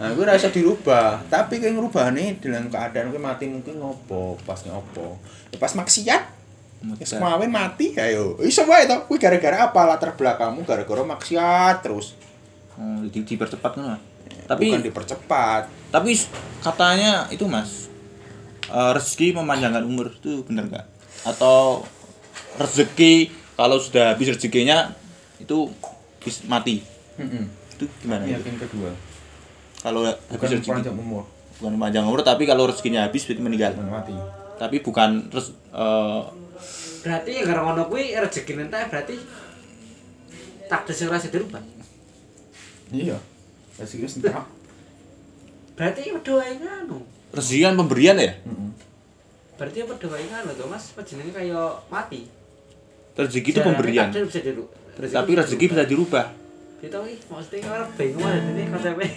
Nah, 0.00 0.08
kuwi 0.16 0.24
ora 0.24 0.32
iso 0.32 0.48
dirubah. 0.48 1.20
Tapi 1.28 1.60
kowe 1.60 1.68
ngrubahne 1.68 2.40
dalam 2.40 2.72
keadaan 2.72 3.12
kowe 3.12 3.20
mati 3.20 3.44
mungkin 3.44 3.76
ngopo, 3.76 4.40
pas 4.48 4.56
ngopo. 4.64 5.20
Ya 5.52 5.60
pas 5.60 5.76
maksiat 5.76 6.40
Wis 6.96 7.12
mawin 7.20 7.52
mati 7.52 7.92
ayo. 8.00 8.40
Iso 8.40 8.64
wae 8.64 8.88
to. 8.88 9.04
Kuwi 9.04 9.20
gara-gara 9.20 9.68
apa 9.68 9.84
latar 9.84 10.16
belakangmu 10.16 10.64
gara-gara 10.64 11.04
maksiat 11.04 11.84
terus. 11.84 12.16
Oh, 12.80 13.04
di, 13.04 13.20
dipercepat 13.20 13.76
ngono. 13.76 14.00
Mas. 14.00 14.00
Bukan 14.00 14.48
Tapi 14.48 14.66
dipercepat. 14.80 15.62
tapi 15.90 16.14
katanya 16.62 17.26
itu 17.34 17.44
Mas 17.50 17.90
eh, 18.70 18.90
rezeki 18.94 19.36
memanjangkan 19.36 19.84
umur 19.84 20.08
itu 20.08 20.40
benar 20.48 20.70
nggak? 20.72 20.86
Atau 21.28 21.84
rezeki 22.56 23.28
kalau 23.60 23.76
sudah 23.76 24.16
habis 24.16 24.32
rezekinya 24.32 24.96
itu 25.40 25.58
bis, 26.20 26.44
mati. 26.44 26.84
Heeh. 27.16 27.44
Itu 27.76 27.84
gimana? 28.04 28.28
itu? 28.28 28.36
Yakin 28.36 28.54
kedua. 28.60 28.90
Kalau 29.80 30.04
Bukan 30.04 30.36
habis 30.36 30.60
rezeki 30.60 30.70
panjang 30.76 30.96
umur, 30.96 31.24
bukan 31.56 31.74
panjang 31.80 32.04
umur 32.04 32.20
tapi 32.20 32.44
kalau 32.44 32.68
rezekinya 32.68 33.08
habis 33.08 33.24
berarti 33.24 33.40
meninggal. 33.40 33.72
mati. 33.88 34.12
Tapi 34.60 34.84
bukan 34.84 35.32
res, 35.32 35.56
eh, 35.72 36.20
Berarti 37.00 37.30
ya 37.32 37.42
gara 37.48 37.64
ngono 37.64 37.88
kuwi 37.88 38.12
rezeki 38.12 38.60
entek 38.60 38.92
berarti 38.92 39.16
takdir 40.68 40.92
sing 40.92 41.08
ora 41.08 41.16
bisa 41.16 41.32
dirubah. 41.32 41.64
Iya. 42.92 43.16
Rezeki 43.80 44.04
wis 44.04 44.20
entek. 44.20 44.36
Berarti 45.80 46.12
padha 46.12 46.32
wae 46.36 46.52
ngono. 46.60 46.98
rezeki 47.32 47.60
kan 47.64 47.74
pemberian 47.80 48.20
ya. 48.20 48.36
Heeh. 48.36 48.70
Berarti 49.56 49.78
padha 49.88 50.06
wae 50.12 50.24
ngono 50.28 50.50
to, 50.52 50.64
Mas. 50.68 50.92
Apa 50.92 51.00
jenenge 51.08 51.32
kaya 51.32 51.60
mati. 51.88 52.28
Rezeki 53.16 53.48
itu 53.56 53.60
pemberian. 53.64 54.12
takdir 54.12 54.28
bisa 54.28 54.40
diru- 54.92 55.12
Tapi 55.12 55.30
rezeki 55.34 55.64
bisa 55.66 55.84
dirubah. 55.84 56.26
Kita 56.78 56.96
iki 56.98 57.20
mesti 57.26 57.56
ora 57.62 57.84
bingung 57.92 58.24
aja 58.24 58.40
ini 58.40 58.62
konsepnya. 58.66 59.08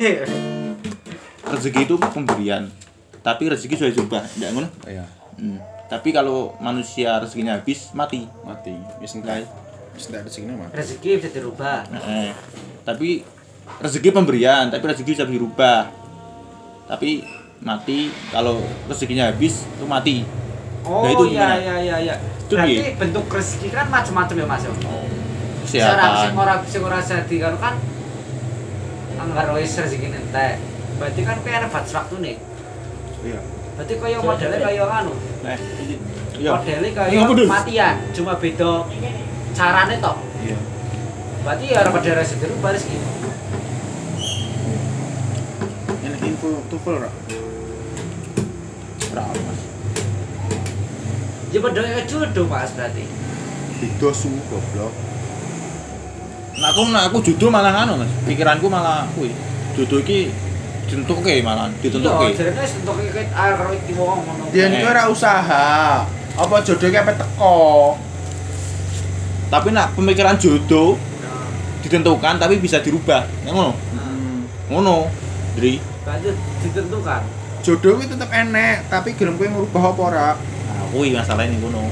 Rezeki 1.46 1.82
itu 1.82 1.96
pemberian. 1.98 2.64
Tapi 3.20 3.44
rezeki 3.48 3.74
sudah 3.78 3.92
dirubah, 3.94 4.22
enggak 4.30 4.50
ngono? 4.52 4.68
Iya, 4.84 5.06
Hmm. 5.34 5.58
Tapi 5.86 6.10
kalau 6.10 6.54
manusia 6.58 7.18
rezekinya 7.18 7.56
habis 7.56 7.90
mati. 7.92 8.28
mati. 8.42 8.74
Wis 9.00 9.16
Nah, 9.16 9.34
entek. 9.34 9.46
Wis 9.92 10.06
entek 10.08 10.22
rezekine 10.24 10.54
mati. 10.54 10.74
Rezeki 10.74 11.10
bisa 11.18 11.30
dirubah. 11.32 11.88
eh, 11.88 12.32
tapi 12.84 13.24
rezeki 13.80 14.10
pemberian, 14.12 14.68
tapi 14.68 14.84
rezeki 14.84 15.12
bisa 15.12 15.24
dirubah. 15.24 15.88
Tapi 16.86 17.24
mati 17.60 18.12
kalau 18.28 18.60
rezekinya 18.86 19.30
habis 19.30 19.64
itu 19.64 19.86
mati. 19.86 20.28
Oh 20.84 21.02
Nah, 21.02 21.10
itu 21.10 21.24
iya 21.32 21.50
iya 21.58 21.76
iya 21.80 21.96
iya. 22.04 22.16
Itu 22.44 22.54
Berarti 22.54 22.92
bentuk 22.94 23.26
rezeki 23.26 23.68
kan 23.70 23.88
macam-macam 23.88 24.36
ya, 24.36 24.46
Mas. 24.46 24.62
ya? 24.62 24.72
Seorang 25.64 26.12
sing 26.20 26.32
Kesehatan. 26.32 26.38
ora 26.38 26.54
sing 26.64 26.82
ora 26.84 27.00
jadi 27.00 27.36
karo 27.40 27.58
kan 27.58 27.76
anggar 29.16 29.48
wis 29.56 29.74
rezeki 29.74 30.08
entek. 30.12 30.60
Berarti 31.00 31.22
kan 31.24 31.36
kowe 31.40 31.52
ana 31.52 31.68
batas 31.68 31.94
waktune. 31.94 32.34
Iya. 33.24 33.40
Berarti 33.74 33.94
kaya 33.98 34.18
modelnya 34.20 34.60
kaya 34.60 34.84
anu. 34.86 35.14
Eh, 35.44 35.58
iya. 36.38 36.52
Modelnya 36.54 36.90
Iya, 36.90 36.98
kaya 36.98 37.20
apa, 37.24 37.34
Dul? 37.34 37.48
matian, 37.48 37.96
cuma 38.12 38.34
beda 38.38 38.72
carane 39.54 39.96
tok. 39.98 40.18
Iya. 40.44 40.58
Berarti 41.44 41.66
ya 41.72 41.78
ora 41.82 41.90
pada 41.92 42.12
rezeki 42.20 42.40
dirubah 42.42 42.72
rezeki. 42.72 42.98
Enak 46.04 46.22
info 46.22 46.50
tufel 46.68 46.94
ora? 47.00 47.12
Ora, 49.14 49.24
Mas. 49.30 49.60
Ya 51.54 51.60
padha 51.62 51.80
kaya 51.82 52.02
jodoh 52.04 52.46
Mas 52.46 52.72
berarti. 52.74 53.06
Beda 53.80 54.10
su 54.12 54.30
goblok. 54.50 54.94
Nah, 56.54 56.70
aku 56.70 56.82
nah 56.94 57.10
aku 57.10 57.18
jodoh 57.22 57.50
malah 57.50 57.74
anu, 57.74 57.98
Mas. 57.98 58.10
Pikiranku 58.24 58.70
malah 58.70 59.10
kuwi. 59.18 59.34
Jodoh 59.74 60.00
iki 60.00 60.30
ditentuke 60.86 61.42
malah, 61.42 61.72
Iya, 61.72 61.80
ditentuke. 61.82 62.26
jarene 62.38 62.64
iki 62.64 63.22
air 63.26 63.54
karo 63.58 63.72
iki 63.74 63.92
wong 63.98 64.20
ngono. 64.22 64.44
Dia 64.54 64.70
Eh. 64.70 64.78
itu 64.78 64.86
ora 64.86 65.04
usaha. 65.10 66.06
Apa 66.34 66.56
jodohnya 66.62 67.02
apa 67.02 67.14
teko? 67.18 67.98
Tapi 69.50 69.68
nak 69.70 69.94
pemikiran 69.98 70.38
jodoh 70.38 70.98
ditentukan 71.82 72.38
tapi 72.38 72.62
bisa 72.62 72.78
dirubah. 72.80 73.26
Nah, 73.46 73.52
ngono. 73.54 73.72
Hmm. 73.94 74.46
Ngono. 74.70 75.10
Dri. 75.54 75.78
berarti 76.04 76.30
ditentukan. 76.62 77.22
Jodoh 77.64 77.96
itu 77.96 78.12
tetep 78.12 78.28
enek, 78.28 78.92
tapi 78.92 79.16
gelem 79.16 79.40
kowe 79.40 79.48
ngrubah 79.48 79.84
apa 79.90 80.02
ora? 80.04 80.30
Nah, 80.36 80.84
kuwi 80.92 81.16
masalahnya 81.16 81.56
ngono. 81.58 81.88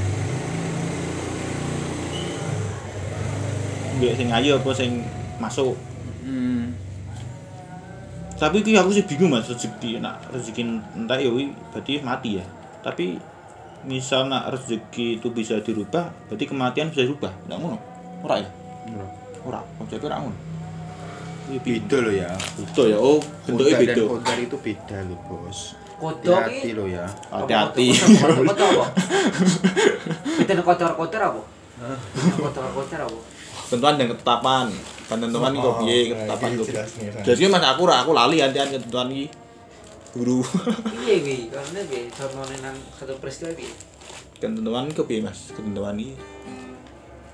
Mbek 4.02 4.18
sing 4.18 4.34
ayu 4.34 4.58
apa 4.58 4.70
sing 4.74 4.98
masuk. 5.38 5.78
Hmm. 6.26 6.74
Tapi 8.34 8.66
iki 8.66 8.74
aku 8.74 8.90
sih 8.90 9.06
bingung 9.06 9.30
Mas 9.30 9.46
rezeki 9.46 10.02
nak 10.02 10.26
rezeki 10.34 10.82
entek 10.98 11.22
ya 11.22 11.30
berarti 11.70 12.02
mati 12.02 12.30
ya. 12.42 12.44
Tapi 12.82 13.14
misal 13.86 14.26
nak 14.26 14.50
rezeki 14.50 15.22
itu 15.22 15.30
bisa 15.30 15.62
dirubah, 15.62 16.10
berarti 16.26 16.50
kematian 16.50 16.90
bisa 16.90 17.06
dirubah. 17.06 17.30
Enggak 17.46 17.58
ngono. 17.62 17.78
Ora 18.26 18.42
ya? 18.42 18.50
Ora, 19.46 19.62
konsepnya 19.78 20.10
ora 20.10 20.16
ngono. 20.26 20.38
Iya 21.54 21.58
Beda 21.62 21.96
loh 22.02 22.14
ya. 22.18 22.30
Beda 22.58 22.82
ya. 22.90 22.98
Oh, 22.98 23.22
bentuknya 23.46 23.76
beda. 23.86 24.02
kodar 24.02 24.38
itu 24.42 24.56
beda 24.58 24.96
loh, 25.06 25.18
Bos. 25.30 25.78
Kodok 26.02 26.42
Hati-hati 26.42 26.58
iki 26.58 26.70
loh 26.74 26.86
ya. 26.90 27.06
Hati-hati. 27.30 27.86
Kotor 27.94 28.66
apa? 28.66 28.86
Kita 30.42 30.52
kotor-kotor 30.58 31.22
apa? 31.22 31.42
Kotor-kotor 32.42 33.00
apa? 33.06 33.18
Tentuan 33.72 33.96
dan 33.96 34.06
ketetapan. 34.12 34.66
Ketentuan 35.08 35.52
iki 35.56 35.64
kok 35.64 35.76
piye 35.80 35.96
Oh, 35.96 36.04
ketetapan 36.12 36.50
kok. 36.60 36.66
Jadi 37.24 37.42
mas 37.48 37.64
aku 37.64 37.80
ora 37.88 37.96
aku 38.04 38.12
lali 38.12 38.36
antian 38.44 38.68
ketentuan 38.68 39.08
iki. 39.08 39.26
Guru. 40.12 40.44
Piye 41.00 41.24
kuwi? 41.24 41.38
Karena 41.48 41.80
piye? 41.88 42.04
Contohnya 42.12 42.56
nang 42.68 42.76
satu 42.92 43.16
peristiwa 43.16 43.48
piye? 43.56 43.72
Ketentuan 44.36 44.92
piye 44.92 45.20
Mas? 45.24 45.48
Ketentuan 45.56 45.96
iki. 45.96 46.20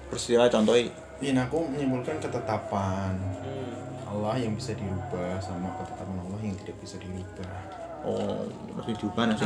Peristiwa 0.08 0.46
contohnya 0.46 0.94
Ini 1.18 1.34
aku 1.42 1.58
menyimpulkan 1.66 2.22
ketetapan 2.22 3.18
Hmm. 3.42 4.08
Allah 4.08 4.38
yang 4.40 4.54
bisa 4.54 4.72
dirubah 4.72 5.36
sama 5.42 5.68
ketetapan 5.76 6.16
Allah 6.16 6.40
yang 6.40 6.56
tidak 6.56 6.78
bisa 6.80 6.96
dirubah. 6.96 7.58
oh 8.06 8.46
masih 8.78 8.94
diubah 8.96 9.26
nasi 9.26 9.42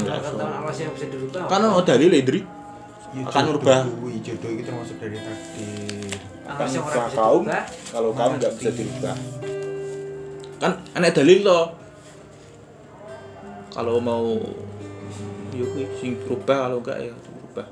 yang 0.84 0.92
bisa 0.94 1.06
dirubah. 1.08 1.48
Kan 1.48 1.66
ono 1.66 1.80
dalil 1.82 2.12
Idri. 2.12 2.44
Ya, 3.16 3.26
Akan 3.26 3.48
merubah. 3.48 3.82
jodoh 4.22 4.50
itu 4.52 4.62
termasuk 4.62 4.96
dari 5.00 5.16
takdir. 5.18 6.16
Sih 6.68 6.80
bisa 6.80 7.02
kaum 7.16 7.42
kalau 7.90 8.10
kaum 8.12 8.32
nggak 8.36 8.52
bisa 8.60 8.70
dirubah. 8.72 9.16
Kan 10.60 10.72
enak 10.94 11.10
dalil 11.16 11.40
loh. 11.42 11.64
Kalau 13.72 13.96
mau 13.98 14.36
yo 15.52 15.64
kuwi 15.72 15.84
sing 16.00 16.12
berubah 16.22 16.68
kalau 16.68 16.78
enggak 16.84 16.98
ya 17.00 17.12
berubah. 17.12 17.66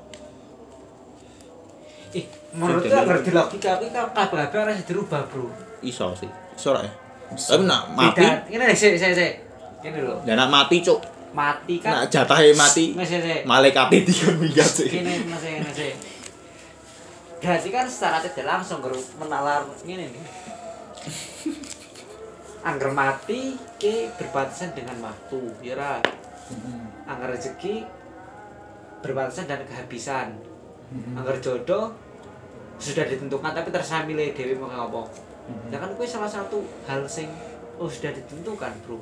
Ih, 2.11 2.25
menurut 2.57 2.83
aku 2.83 3.23
di 3.23 3.31
logika 3.31 3.71
kan 3.79 4.11
kabeh-kabeh 4.11 4.57
ora 4.59 4.71
bisa 4.75 4.83
dirubah, 4.89 5.21
Bro. 5.29 5.47
Iso 5.85 6.11
sih. 6.17 6.29
Iso 6.57 6.75
ya. 6.75 6.91
Tapi 7.31 7.63
nak 7.63 7.95
mati. 7.95 8.27
Ini 8.51 8.59
nih, 8.59 8.75
sik 8.75 8.99
sik 8.99 9.13
sik. 9.15 9.33
Ini 9.81 10.03
lho. 10.03 10.19
ya 10.27 10.35
nak 10.35 10.51
mati 10.51 10.83
cuk. 10.83 10.99
Mati 11.31 11.79
kan. 11.79 12.03
Nak 12.03 12.05
jatahe 12.11 12.51
mati. 12.51 12.91
Malaikat 13.47 13.87
itu 13.95 14.35
minggat 14.35 14.67
sih. 14.67 14.89
Ini 14.91 15.25
mas 15.31 15.39
sik 15.39 15.63
ini. 15.63 16.10
Berarti 17.41 17.69
kan 17.73 17.89
secara 17.89 18.21
tidak 18.21 18.45
langsung 18.45 18.85
guru 18.85 19.01
menalar 19.17 19.65
ini 19.81 20.13
nih. 20.13 20.25
Angger 22.61 22.93
mati 22.93 23.57
ke 23.81 24.13
berbatasan 24.21 24.77
dengan 24.77 25.01
waktu, 25.01 25.41
ya 25.65 25.73
ra. 25.73 25.97
Angger 27.09 27.33
rezeki 27.33 27.81
berbatasan 29.01 29.49
dan 29.49 29.65
kehabisan. 29.65 30.37
Angger 31.17 31.41
jodoh 31.41 31.97
sudah 32.77 33.09
ditentukan 33.09 33.57
tapi 33.57 33.73
terserah 33.73 34.05
milih 34.05 34.37
dewi 34.37 34.53
mau 34.53 34.69
apa. 34.69 35.09
Ya 35.73 35.81
kan 35.81 35.97
kuwi 35.97 36.05
salah 36.05 36.29
satu 36.29 36.61
hal 36.85 37.09
sing 37.09 37.33
oh 37.81 37.89
sudah 37.89 38.13
ditentukan, 38.13 38.69
Bro. 38.85 39.01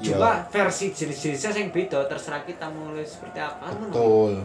Iya. 0.00 0.16
Cuma 0.16 0.44
versi 0.52 0.92
jenis-jenisnya 0.92 1.56
yang 1.56 1.72
beda 1.72 2.04
terserah 2.12 2.44
kita 2.44 2.68
mau 2.68 2.92
seperti 3.00 3.40
apa. 3.40 3.72
kan. 3.72 3.88
Betul. 3.88 4.44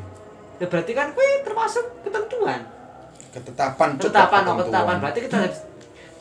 Ya 0.64 0.66
berarti 0.72 0.92
kan 0.96 1.12
kuwi 1.12 1.44
termasuk 1.44 1.84
ketentuan. 2.08 2.75
Ketetapan 3.36 4.00
Ketetapan, 4.00 4.42
oh, 4.48 4.56
ketetapan. 4.64 4.96
Berarti 5.04 5.20
kita 5.28 5.40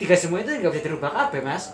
tiga 0.03 0.15
semua 0.19 0.43
itu 0.43 0.51
nggak 0.51 0.73
bisa 0.75 0.85
dirubah 0.91 1.11
kabeh, 1.15 1.41
Mas. 1.47 1.71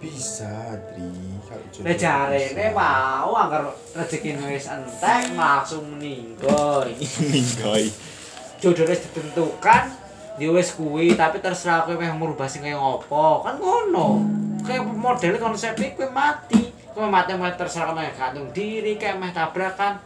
Bisa, 0.00 0.80
Dri. 0.90 1.12
Kalau 1.44 1.94
jarene 1.94 2.72
bisa. 2.72 2.74
mau 2.74 3.36
anggar 3.36 3.68
rezeki 3.92 4.40
wis 4.48 4.66
entek 4.66 5.36
langsung 5.36 5.84
meninggal. 5.92 6.88
Ninggoy. 7.20 7.92
Jodoh 8.64 8.88
wis 8.88 9.04
ditentukan, 9.04 9.92
ya 10.40 10.48
wis 10.48 10.72
kuwi 10.72 11.12
tapi 11.12 11.38
terserah 11.44 11.84
kowe 11.84 11.94
meh 11.94 12.10
merubah 12.16 12.48
sing 12.48 12.64
kaya 12.64 12.80
ngopo. 12.80 13.44
Kan 13.44 13.60
ngono. 13.60 14.24
Kayak 14.64 14.88
model 14.88 15.36
konsep 15.36 15.76
kowe 15.76 16.08
mati. 16.08 16.72
Kowe 16.96 17.06
mati 17.06 17.36
meh 17.36 17.52
terserah 17.54 17.92
kowe 17.92 18.00
meh 18.00 18.10
gantung 18.16 18.48
diri, 18.56 18.96
kayak 18.96 19.20
meh 19.20 19.30
tabrakan. 19.30 20.00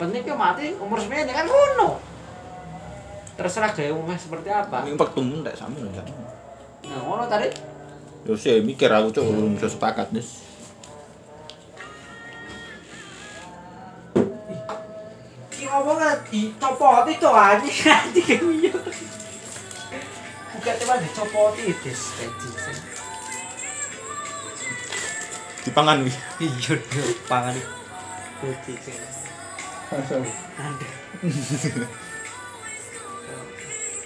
penting 0.00 0.24
kau 0.24 0.32
mati 0.32 0.72
umur 0.80 0.96
semene 0.96 1.28
kan 1.28 1.44
ngono 1.44 2.09
terserah 3.40 3.72
gaya 3.72 3.96
umumnya 3.96 4.20
seperti 4.20 4.52
apa 4.52 4.84
Ini 4.84 5.00
pertemuan 5.00 5.40
tak 5.40 5.56
sama 5.56 5.80
enggak. 5.80 6.04
nah 6.84 7.00
ngono 7.00 7.24
tadi 7.24 7.48
Yo 8.28 8.36
sih 8.36 8.60
mikir 8.60 8.92
aku 8.92 9.08
cok 9.16 9.24
belum 9.24 9.56
bisa 9.56 9.72
sepakat 9.72 10.12
Des. 10.12 10.44
Ki 15.48 15.64
ngomongnya 15.64 16.20
dicopoti 16.28 17.16
tuh 17.16 17.32
anjing 17.32 17.80
anjing 17.88 18.24
kayak 18.28 18.44
iya. 18.60 18.72
Bukan 20.52 20.74
cuma 20.84 20.94
dicopoti 21.00 21.72
des 21.80 22.02
anjing. 22.20 22.78
Dipangan 25.64 26.04
wi. 26.04 26.12
Iya 26.44 26.76
dia 26.76 27.04
pangan 27.24 27.56
putih 28.40 28.76
sih. 28.84 29.00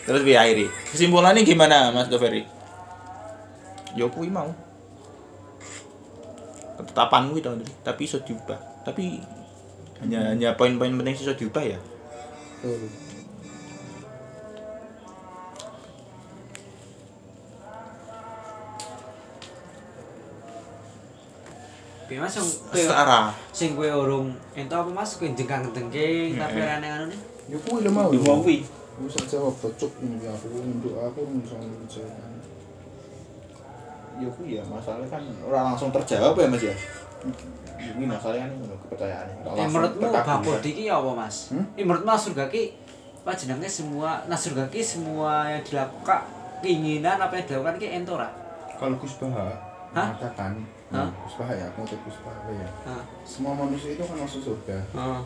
Terus 0.05 0.21
bi 0.21 0.37
akhiri. 0.37 0.69
Kesimpulannya 0.93 1.41
gimana 1.49 1.89
Mas 1.89 2.13
Doveri? 2.13 2.45
Yo 3.97 4.13
kuwi 4.13 4.29
mau. 4.29 4.53
Ketetapanmu 6.77 7.41
itu 7.41 7.49
tapi 7.81 8.05
iso 8.05 8.21
diubah. 8.21 8.85
Tapi 8.85 9.23
hanya 10.05 10.37
hanya 10.37 10.53
poin-poin 10.61 10.93
penting 10.93 11.17
sih 11.17 11.25
iso 11.25 11.33
diubah 11.33 11.65
ya. 11.65 11.79
Betul. 12.61 12.93
Bi 22.05 22.21
Mas 22.21 22.37
sing 22.37 22.45
kowe 22.45 22.77
Setara. 22.77 23.33
sing 23.57 23.73
kowe 23.73 23.89
urung 23.89 24.37
ento 24.53 24.77
apa 24.77 24.93
Mas 24.93 25.17
kowe 25.17 25.25
jengkang-jengking 25.25 26.37
tapi 26.37 26.61
aneh 26.61 26.91
anu 26.93 27.09
nih. 27.09 27.21
Ya 27.49 27.57
kuwi 27.65 27.81
lho 27.81 27.89
mau. 27.89 28.13
Di 28.13 28.21
mau 28.21 28.45
kuwi. 28.45 28.84
Bisa 28.95 29.21
jawab 29.27 29.55
cocok 29.59 29.93
ini 30.07 30.23
aku 30.23 30.47
untuk 30.55 30.95
aku 30.95 31.21
misalnya 31.27 31.75
bicara. 31.83 32.15
Ya 34.15 34.29
kuwi 34.31 34.55
ya 34.59 34.63
masalahnya 34.63 35.11
kan 35.11 35.23
ora 35.43 35.75
langsung 35.75 35.91
terjawab 35.91 36.39
ya 36.39 36.47
Mas 36.47 36.63
ya. 36.63 36.75
Ini 37.99 38.05
masalahnya 38.07 38.47
kan 38.47 38.53
ngono 38.55 38.77
kepercayaan. 38.87 39.27
Eh, 39.43 39.67
menurutmu 39.67 40.07
terkabulkan. 40.07 40.63
bakudi 40.63 40.71
ki 40.79 40.85
apa 40.87 41.11
Mas? 41.11 41.37
Hmm? 41.51 41.67
Eh, 41.75 41.83
menurutmu 41.83 42.07
Mas 42.07 42.23
surga 42.23 42.47
ki 42.47 42.63
apa 43.25 43.33
jenenge 43.35 43.67
semua 43.67 44.21
nah 44.31 44.37
surga 44.39 44.69
ki 44.71 44.81
semua 44.85 45.49
yang 45.49 45.65
dilakukan 45.65 46.21
keinginan 46.63 47.17
apa 47.19 47.35
yang 47.41 47.47
dilakukan 47.51 47.75
ki 47.83 47.89
ento 47.99 48.15
ora? 48.15 48.31
Kalau 48.79 48.95
Gus 49.01 49.19
Baha 49.19 49.51
Hah? 49.95 50.11
mengatakan, 50.11 50.53
Hah? 50.91 51.07
Gus 51.23 51.35
Baha 51.39 51.55
ya, 51.55 51.67
aku 51.71 51.87
Gus 51.87 52.19
Baha 52.23 52.51
ya. 52.51 52.69
Heeh. 52.87 53.05
Semua 53.23 53.55
manusia 53.55 53.95
itu 53.95 54.03
kan 54.03 54.19
masuk 54.19 54.41
surga, 54.43 54.75
Heeh. 54.91 55.21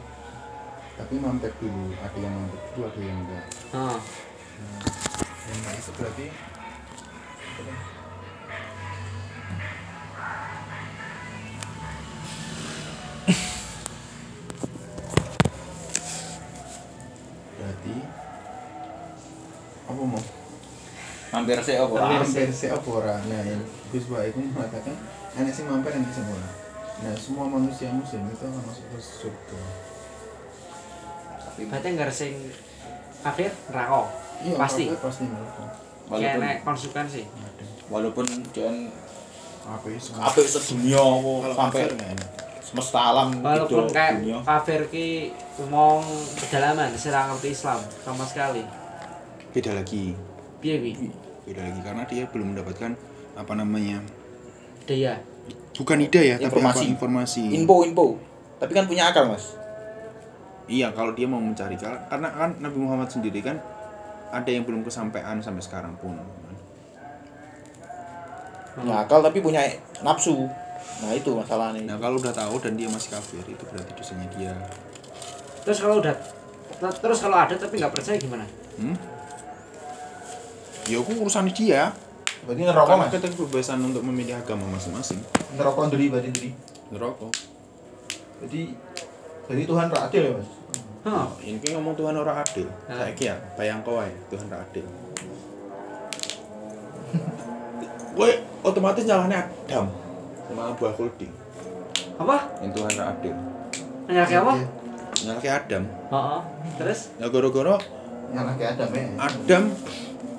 Tapi 0.99 1.15
mampet 1.23 1.55
dulu. 1.63 1.95
Ada 2.03 2.19
yang 2.19 2.35
mampet 2.35 2.63
dulu, 2.75 2.83
ada 2.91 3.01
yang 3.01 3.19
enggak. 3.23 3.47
Heeh. 3.71 3.99
Nah, 5.49 5.73
itu 5.73 5.91
berarti 5.95 6.27
berarti 17.59 17.97
apa 19.89 20.03
mau 20.03 20.23
Hampir 21.29 21.61
sih 21.61 21.77
apa? 21.77 21.93
Hampir. 21.93 22.19
hampir 22.25 22.49
si 22.51 22.67
apa 22.73 22.89
ora 22.89 23.17
nah 23.29 23.43
yang 23.45 23.63
Gus 23.95 24.09
itu 24.09 24.39
mengatakan 24.53 24.97
enak 25.37 25.53
sih 25.53 25.65
mampir 25.67 25.93
sih 25.95 26.25
ora 26.25 26.51
nah 26.99 27.15
semua 27.15 27.47
manusia 27.47 27.95
muslim 27.95 28.27
itu 28.27 28.43
akan 28.43 28.63
masuk 28.67 28.85
ke 28.91 28.99
surga 28.99 29.61
Berarti 31.61 31.89
enggak 31.89 32.11
sing 32.11 32.33
kafir 33.19 33.51
neraka. 33.67 34.07
iya 34.39 34.55
Pasti. 34.55 34.85
kafir 34.87 35.01
pasti 35.03 35.25
neraka 35.25 35.65
Kayak 36.09 36.15
Walaupun 36.31 36.41
nek 36.41 36.57
konsekuensi. 36.63 37.23
ada 37.27 37.65
walaupun 37.89 38.25
jangan 38.49 38.77
apa 39.67 39.87
ya 39.87 39.99
sedunia 40.47 41.05
sampai 41.51 41.83
nggak 41.85 42.17
semesta 42.61 42.99
alam 43.03 43.29
Walaupun 43.37 43.85
gitu, 43.85 43.93
kayak 43.93 44.13
dunia. 44.17 44.39
kafir 44.41 44.81
ki 44.87 45.09
ngomong 45.59 46.01
pedalaman, 46.39 46.89
serang 46.95 47.29
ngerti 47.31 47.49
Islam 47.51 47.77
sama 47.99 48.23
sekali. 48.23 48.63
beda 49.51 49.73
lagi 49.75 50.13
Piye 50.59 50.77
wi? 50.79 50.93
beda 51.43 51.61
lagi 51.63 51.81
karena 51.83 52.03
dia 52.05 52.25
belum 52.25 52.53
mendapatkan 52.53 52.93
apa 53.35 53.53
namanya 53.55 53.99
Daya. 54.85 55.21
bukan 55.75 55.99
ide 55.99 56.23
ya 56.25 56.37
Informasi. 56.37 56.47
tapi 56.47 56.61
apa 56.61 56.81
informasi 56.89 57.43
info 57.51 57.75
info 57.83 58.07
tapi 58.57 58.73
kan 58.73 58.85
punya 58.85 59.09
akal 59.09 59.27
mas 59.27 59.53
iya 60.69 60.93
kalau 60.93 61.17
dia 61.17 61.25
mau 61.25 61.41
mencari 61.41 61.75
Kar- 61.75 62.07
karena 62.13 62.29
kan 62.31 62.51
Nabi 62.61 62.79
Muhammad 62.79 63.09
sendiri 63.09 63.41
kan 63.41 63.57
ada 64.29 64.51
yang 64.53 64.69
belum 64.69 64.85
kesampaian 64.85 65.41
sampai 65.41 65.65
sekarang 65.65 65.97
pun 65.97 66.15
punya 68.79 68.95
akal 69.03 69.19
tapi 69.19 69.43
punya 69.43 69.59
nafsu. 70.07 70.47
Nah 71.03 71.11
itu 71.11 71.35
masalahnya. 71.35 71.83
Nah 71.83 71.99
kalau 71.99 72.23
udah 72.23 72.31
tahu 72.31 72.63
dan 72.63 72.79
dia 72.79 72.87
masih 72.87 73.11
kafir 73.11 73.43
itu 73.43 73.65
berarti 73.67 73.91
dosanya 73.99 74.29
dia. 74.39 74.55
Terus 75.67 75.83
kalau 75.83 75.99
udah 75.99 76.15
terus 76.79 77.19
kalau 77.19 77.43
ada 77.43 77.59
tapi 77.59 77.75
nggak 77.83 77.91
percaya 77.91 78.15
gimana? 78.15 78.47
hmm? 78.79 78.95
ya 80.87 81.03
aku 81.03 81.11
urusan 81.27 81.51
dia. 81.51 81.91
Berarti 82.47 82.63
karena 82.71 83.11
kita 83.11 83.27
kebebasan 83.35 83.83
untuk 83.83 84.07
memilih 84.07 84.39
agama 84.39 84.63
masing-masing. 84.71 85.19
Ngerokok 85.59 85.91
dari 85.91 86.07
berarti 86.07 86.31
dari 86.31 86.51
ngerokok 86.89 87.33
jadi 88.45 88.61
jadi 89.49 89.63
Tuhan 89.67 89.87
tak 89.93 90.03
adil 90.09 90.23
ya 90.25 90.33
mas 90.37 90.51
Hah. 91.09 91.27
ini 91.41 91.57
ngomong 91.73 91.95
Tuhan 91.95 92.15
orang 92.15 92.37
adil 92.39 92.67
Hah? 92.85 92.95
saya 92.99 93.11
kira 93.13 93.35
bayang 93.55 93.81
kau 93.81 93.97
aja 93.97 94.13
Tuhan 94.29 94.45
orang 94.47 94.61
adil 94.63 94.85
Woi, 98.15 98.33
otomatis 98.61 99.03
nyalahnya 99.03 99.47
Adam 99.47 99.87
sama 100.45 100.73
buah 100.75 100.93
kuldi 100.93 101.27
Apa? 102.17 102.37
yang 102.61 102.71
Tuhan 102.73 102.89
orang 102.93 103.09
adil 103.15 103.35
kayak 104.09 104.41
apa? 104.41 104.53
nyalahnya 105.19 105.51
Adam 105.55 105.83
Heeh. 106.09 106.41
Terus? 106.77 106.99
ya 107.15 107.25
goro-goro 107.29 107.77
yang 108.29 108.45
kayak 108.55 108.71
Adam 108.77 108.89
ya 108.91 109.03
Adam 109.19 109.63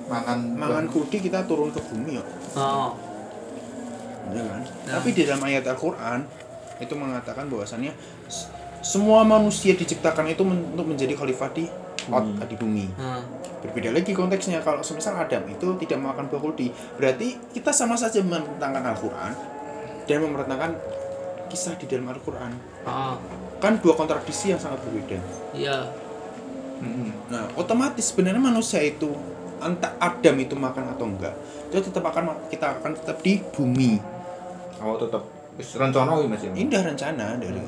mangan 0.06 0.38
mangan 0.54 0.84
kuldi 0.86 1.16
kita 1.18 1.42
turun 1.44 1.68
ke 1.70 1.80
bumi 1.80 2.14
ya 2.14 2.22
Oh. 2.50 2.90
ya 4.28 4.42
kan 4.42 4.60
Ya. 4.82 4.98
tapi 4.98 5.08
di 5.10 5.22
dalam 5.22 5.38
ayat 5.40 5.62
Al-Quran 5.64 6.18
itu 6.78 6.92
mengatakan 6.94 7.46
bahwasannya 7.46 7.90
semua 8.80 9.20
manusia 9.22 9.72
diciptakan 9.72 10.24
itu 10.26 10.40
men- 10.40 10.72
untuk 10.72 10.86
menjadi 10.86 11.12
khalifah 11.14 11.50
di 11.50 11.68
Bumi. 12.02 12.32
di 12.42 12.56
bumi 12.56 12.86
Heeh. 12.90 13.22
berbeda 13.60 13.92
lagi 13.92 14.10
konteksnya 14.10 14.58
kalau 14.60 14.80
semisal 14.80 15.14
Adam 15.14 15.44
itu 15.46 15.68
tidak 15.78 16.00
makan 16.00 16.26
buah 16.26 16.40
kuldi 16.40 16.68
berarti 16.96 17.36
kita 17.52 17.70
sama 17.70 17.94
saja 17.94 18.18
menentangkan 18.18 18.82
Al-Quran 18.88 19.32
dan 20.04 20.16
memerintahkan 20.18 20.70
kisah 21.46 21.76
di 21.76 21.84
dalam 21.84 22.08
Al-Quran 22.08 22.50
Heeh. 22.82 23.14
kan 23.58 23.76
dua 23.78 23.94
kontradiksi 23.94 24.48
yang 24.48 24.58
sangat 24.58 24.80
berbeda 24.80 25.20
Iya. 25.52 25.92
nah 27.28 27.44
otomatis 27.54 28.08
sebenarnya 28.08 28.40
manusia 28.40 28.80
itu 28.80 29.12
entah 29.60 29.92
Adam 30.00 30.40
itu 30.40 30.56
makan 30.56 30.96
atau 30.96 31.04
enggak 31.04 31.36
itu 31.68 31.84
tetap 31.84 32.00
akan 32.02 32.48
kita 32.48 32.80
akan 32.80 32.96
tetap 32.96 33.20
di 33.20 33.44
bumi 33.46 34.00
oh 34.80 34.96
tetap 34.96 35.20
wis 35.54 35.76
rencana 35.76 36.16
wih 36.16 36.26
mas 36.26 36.40
ya 36.40 36.48
indah 36.50 36.80
rencana 36.80 37.36
dari 37.36 37.60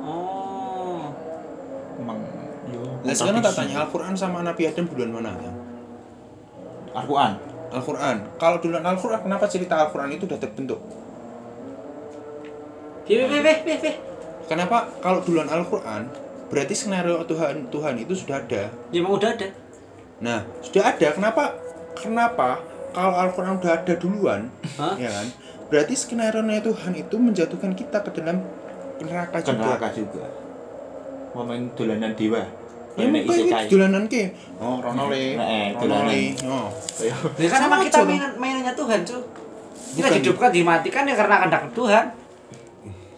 Oh. 0.00 1.12
emang 2.00 2.18
yo 2.72 2.82
Nah 3.04 3.12
sekarang 3.12 3.44
tak 3.44 3.54
tanya 3.56 3.84
Al-Quran 3.84 4.14
sama 4.16 4.40
Nabi 4.40 4.68
Adam 4.68 4.88
duluan 4.88 5.12
mana 5.12 5.32
ya? 5.36 5.52
Al-Quran 6.96 7.32
Al-Quran 7.70 8.16
Kalau 8.40 8.56
duluan 8.58 8.84
Al-Quran 8.84 9.20
kenapa 9.20 9.44
cerita 9.46 9.76
Al-Quran 9.84 10.16
itu 10.16 10.24
udah 10.24 10.40
terbentuk? 10.40 10.80
Kenapa 14.46 14.90
kalau 15.02 15.22
duluan 15.22 15.46
Al-Quran 15.50 16.10
berarti 16.50 16.74
skenario 16.74 17.22
Tuhan 17.22 17.70
Tuhan 17.70 17.94
itu 18.02 18.14
sudah 18.18 18.42
ada. 18.42 18.66
Ya 18.90 18.98
emang 18.98 19.14
udah 19.14 19.30
ada. 19.38 19.48
Nah 20.18 20.42
sudah 20.62 20.94
ada 20.94 21.08
kenapa 21.14 21.54
kenapa 21.94 22.58
kalau 22.90 23.14
Al-Quran 23.14 23.62
udah 23.62 23.70
ada 23.82 23.94
duluan, 23.94 24.50
Hah? 24.74 24.98
ya 24.98 25.10
kan? 25.10 25.26
Berarti 25.70 25.94
skenario 25.94 26.42
Tuhan 26.42 26.92
itu 26.98 27.14
menjatuhkan 27.14 27.78
kita 27.78 28.02
ke 28.02 28.10
dalam 28.18 28.42
neraka 29.00 29.38
ke 29.38 29.46
juga. 29.46 29.60
neraka 29.60 29.88
juga 29.90 30.24
mau 31.30 31.44
main 31.44 31.62
dolanan 31.72 32.12
dewa 32.14 32.42
Ya 32.90 33.06
Dolanan 33.06 33.22
mungkin 33.22 33.38
isekai. 33.46 33.62
itu 33.62 33.72
dolanan 33.72 34.04
ke. 34.04 34.22
Oh, 34.58 34.76
Ronole. 34.82 35.24
Nah, 35.38 35.46
eh, 35.46 35.66
Ronole. 35.72 36.22
Oh. 36.42 36.66
Ya 37.38 37.46
kan 37.46 37.58
Sama 37.62 37.66
emang 37.70 37.80
kita 37.86 37.98
mainan 38.02 38.32
mainannya 38.34 38.74
Tuhan, 38.74 38.98
cuy. 39.06 39.22
Kita 39.94 40.08
Bukan. 40.10 40.18
hidupkan 40.18 40.50
dimatikan 40.50 41.02
ya 41.06 41.14
karena 41.14 41.36
kehendak 41.38 41.62
Tuhan. 41.70 42.04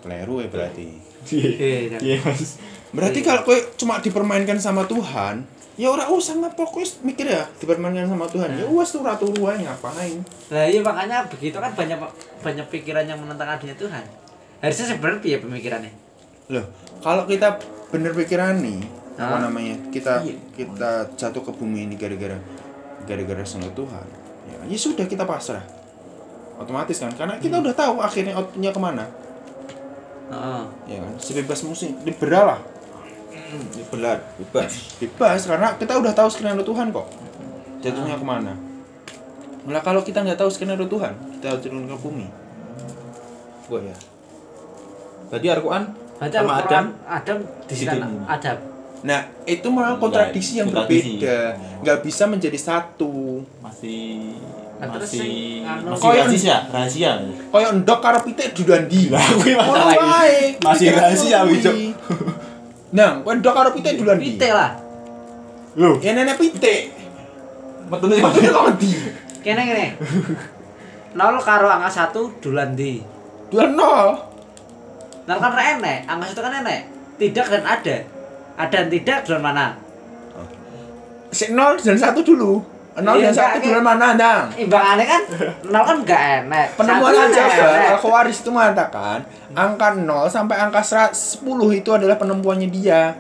Keliru 0.05 0.35
ya 0.39 0.49
berarti. 0.49 0.89
Iya. 1.25 1.99
iya 1.99 2.17
mas 2.21 2.61
Berarti 2.93 3.25
kalau 3.25 3.49
kowe 3.49 3.57
cuma 3.75 3.97
dipermainkan 3.97 4.61
sama 4.61 4.85
Tuhan, 4.85 5.49
ya 5.81 5.89
ora 5.89 6.05
usah 6.05 6.37
ngapa 6.37 6.69
kowe 6.69 6.85
mikir 7.01 7.25
ya 7.25 7.49
dipermainkan 7.57 8.05
sama 8.05 8.29
Tuhan. 8.29 8.53
Ya 8.53 8.69
wes 8.69 8.93
tuh 8.93 9.01
ratu 9.01 9.33
ruang 9.33 9.57
ngapain? 9.57 10.21
Lah 10.53 10.69
iya 10.69 10.85
makanya 10.85 11.25
begitu 11.25 11.57
kan 11.57 11.73
banyak 11.73 11.97
banyak 12.45 12.67
pikiran 12.69 13.09
yang 13.09 13.17
menentang 13.17 13.49
adanya 13.49 13.73
Tuhan. 13.73 14.05
Harusnya 14.63 14.87
sebenarnya 14.89 15.21
piye 15.21 15.37
pemikirannya? 15.37 15.93
Loh, 16.49 16.65
kalau 17.01 17.27
kita 17.27 17.59
bener 17.91 18.15
pikiran 18.15 18.57
nih 18.57 18.81
apa 19.13 19.37
Hah? 19.37 19.41
namanya 19.45 19.77
kita 19.93 20.25
Iya. 20.25 20.41
kita 20.57 20.91
jatuh 21.13 21.43
ke 21.43 21.53
bumi 21.53 21.85
ini 21.85 21.95
gara-gara 21.95 22.41
gara-gara 23.05 23.45
sama 23.45 23.69
Tuhan 23.69 24.07
ya, 24.49 24.57
ya 24.65 24.79
sudah 24.81 25.05
kita 25.05 25.23
pasrah 25.23 25.61
otomatis 26.57 26.97
kan 26.97 27.13
karena 27.13 27.37
kita 27.37 27.61
udah 27.61 27.77
tahu 27.77 28.01
akhirnya 28.01 28.33
outnya 28.33 28.73
ke 28.73 28.81
mana 28.81 29.05
Heeh. 30.33 30.65
ya 30.89 30.97
kan 30.99 31.13
sebebas 31.19 31.61
musim 31.61 31.93
liberal 32.01 32.57
lah 32.57 32.61
Ya 33.77 33.85
belar, 33.87 34.25
bebas. 34.41 34.97
bebas 34.97 35.45
karena 35.45 35.77
kita 35.77 35.93
udah 35.93 36.13
tahu 36.13 36.29
skenario 36.29 36.65
Tuhan 36.65 36.89
kok 36.89 37.05
jatuhnya 37.79 38.17
ke 38.17 38.25
mana 38.25 38.57
Malah 39.63 39.85
kalau 39.85 40.01
kita 40.01 40.25
nggak 40.25 40.41
tahu 40.41 40.49
skenario 40.49 40.89
Tuhan 40.89 41.13
kita 41.37 41.61
turun 41.61 41.85
ke 41.85 41.93
bumi 41.95 42.27
Wah 43.69 43.83
ya. 43.83 43.97
Berarti 45.33 45.49
Al-Quran 45.49 45.83
Berarti 46.21 46.37
sama 46.37 46.53
Al-Quran 46.53 46.69
Adam 46.69 46.87
Adam 47.09 47.39
di 47.65 47.75
situ. 47.75 47.97
Adam. 48.29 48.59
nah 49.03 49.21
itu 49.43 49.67
malah 49.67 49.97
kontradiksi 49.97 50.61
yang 50.61 50.69
berbeda 50.69 51.57
nggak 51.83 51.99
bisa 52.05 52.29
menjadi 52.29 52.55
satu 52.55 53.41
masih 53.59 54.37
Nah, 54.83 54.99
masih 54.99 55.63
anu- 55.63 55.95
masih 55.95 56.11
rahasia, 56.11 56.57
rahasia. 56.67 57.13
Koyo 57.55 57.71
ndok 57.71 58.03
karo 58.03 58.19
pitik 58.27 58.51
duluan 58.51 58.91
di. 58.91 59.15
Lah, 59.15 59.23
kuwi 59.39 59.55
masalah. 59.55 59.95
Masih 60.59 60.91
rahasia, 60.91 61.47
kuwi. 61.47 61.95
Nah, 62.91 63.23
kowe 63.23 63.31
ndok 63.31 63.55
karo 63.55 63.71
pitik 63.71 63.95
duluan 63.95 64.19
di. 64.19 64.35
Pite 64.35 64.51
lah. 64.51 64.75
Loh, 65.79 66.03
Ya 66.03 66.19
nenek 66.19 66.35
pitik. 66.35 66.91
metune 67.87 68.19
Maksudnya 68.19 68.51
kok 68.51 68.75
di? 68.83 68.91
Kene 69.39 69.63
kene. 69.63 69.87
Nol 71.15 71.39
karo 71.39 71.71
angka 71.71 71.91
satu 72.03 72.35
dulan 72.43 72.75
di. 72.75 72.99
Duluan 73.55 73.79
nol. 73.79 74.32
Nol 75.23 75.39
kan 75.39 75.53
ra 75.55 75.63
enek, 75.79 75.99
angka 76.11 76.25
satu 76.35 76.43
kan 76.43 76.55
enek. 76.67 76.81
Tidak 77.19 77.47
dan 77.47 77.63
ada. 77.63 77.97
Ada 78.59 78.75
dan 78.85 78.87
tidak 78.91 79.19
dulan 79.27 79.43
mana? 79.43 79.67
Si 81.33 81.49
nol 81.55 81.79
dan 81.81 81.97
satu 81.97 82.21
dulu. 82.21 82.61
Nol 82.93 83.17
Iya, 83.17 83.33
dan 83.33 83.35
satu 83.41 83.57
duluan 83.65 83.81
mana, 83.81 84.13
Nang? 84.13 84.53
Imbangannya 84.53 85.05
kan 85.09 85.23
nol 85.65 85.85
kan 85.87 85.97
enggak 86.05 86.23
enek. 86.45 86.67
Penemuan 86.77 87.13
kan 87.17 87.29
enek. 87.33 87.89
Al-Khawaris 87.97 88.39
itu 88.45 88.51
mengatakan 88.53 89.19
angka 89.57 89.89
0 89.97 90.29
sampai 90.29 90.57
angka 90.61 90.83
10 90.85 91.41
itu 91.73 91.91
adalah 91.95 92.21
penemuannya 92.21 92.69
dia. 92.69 93.17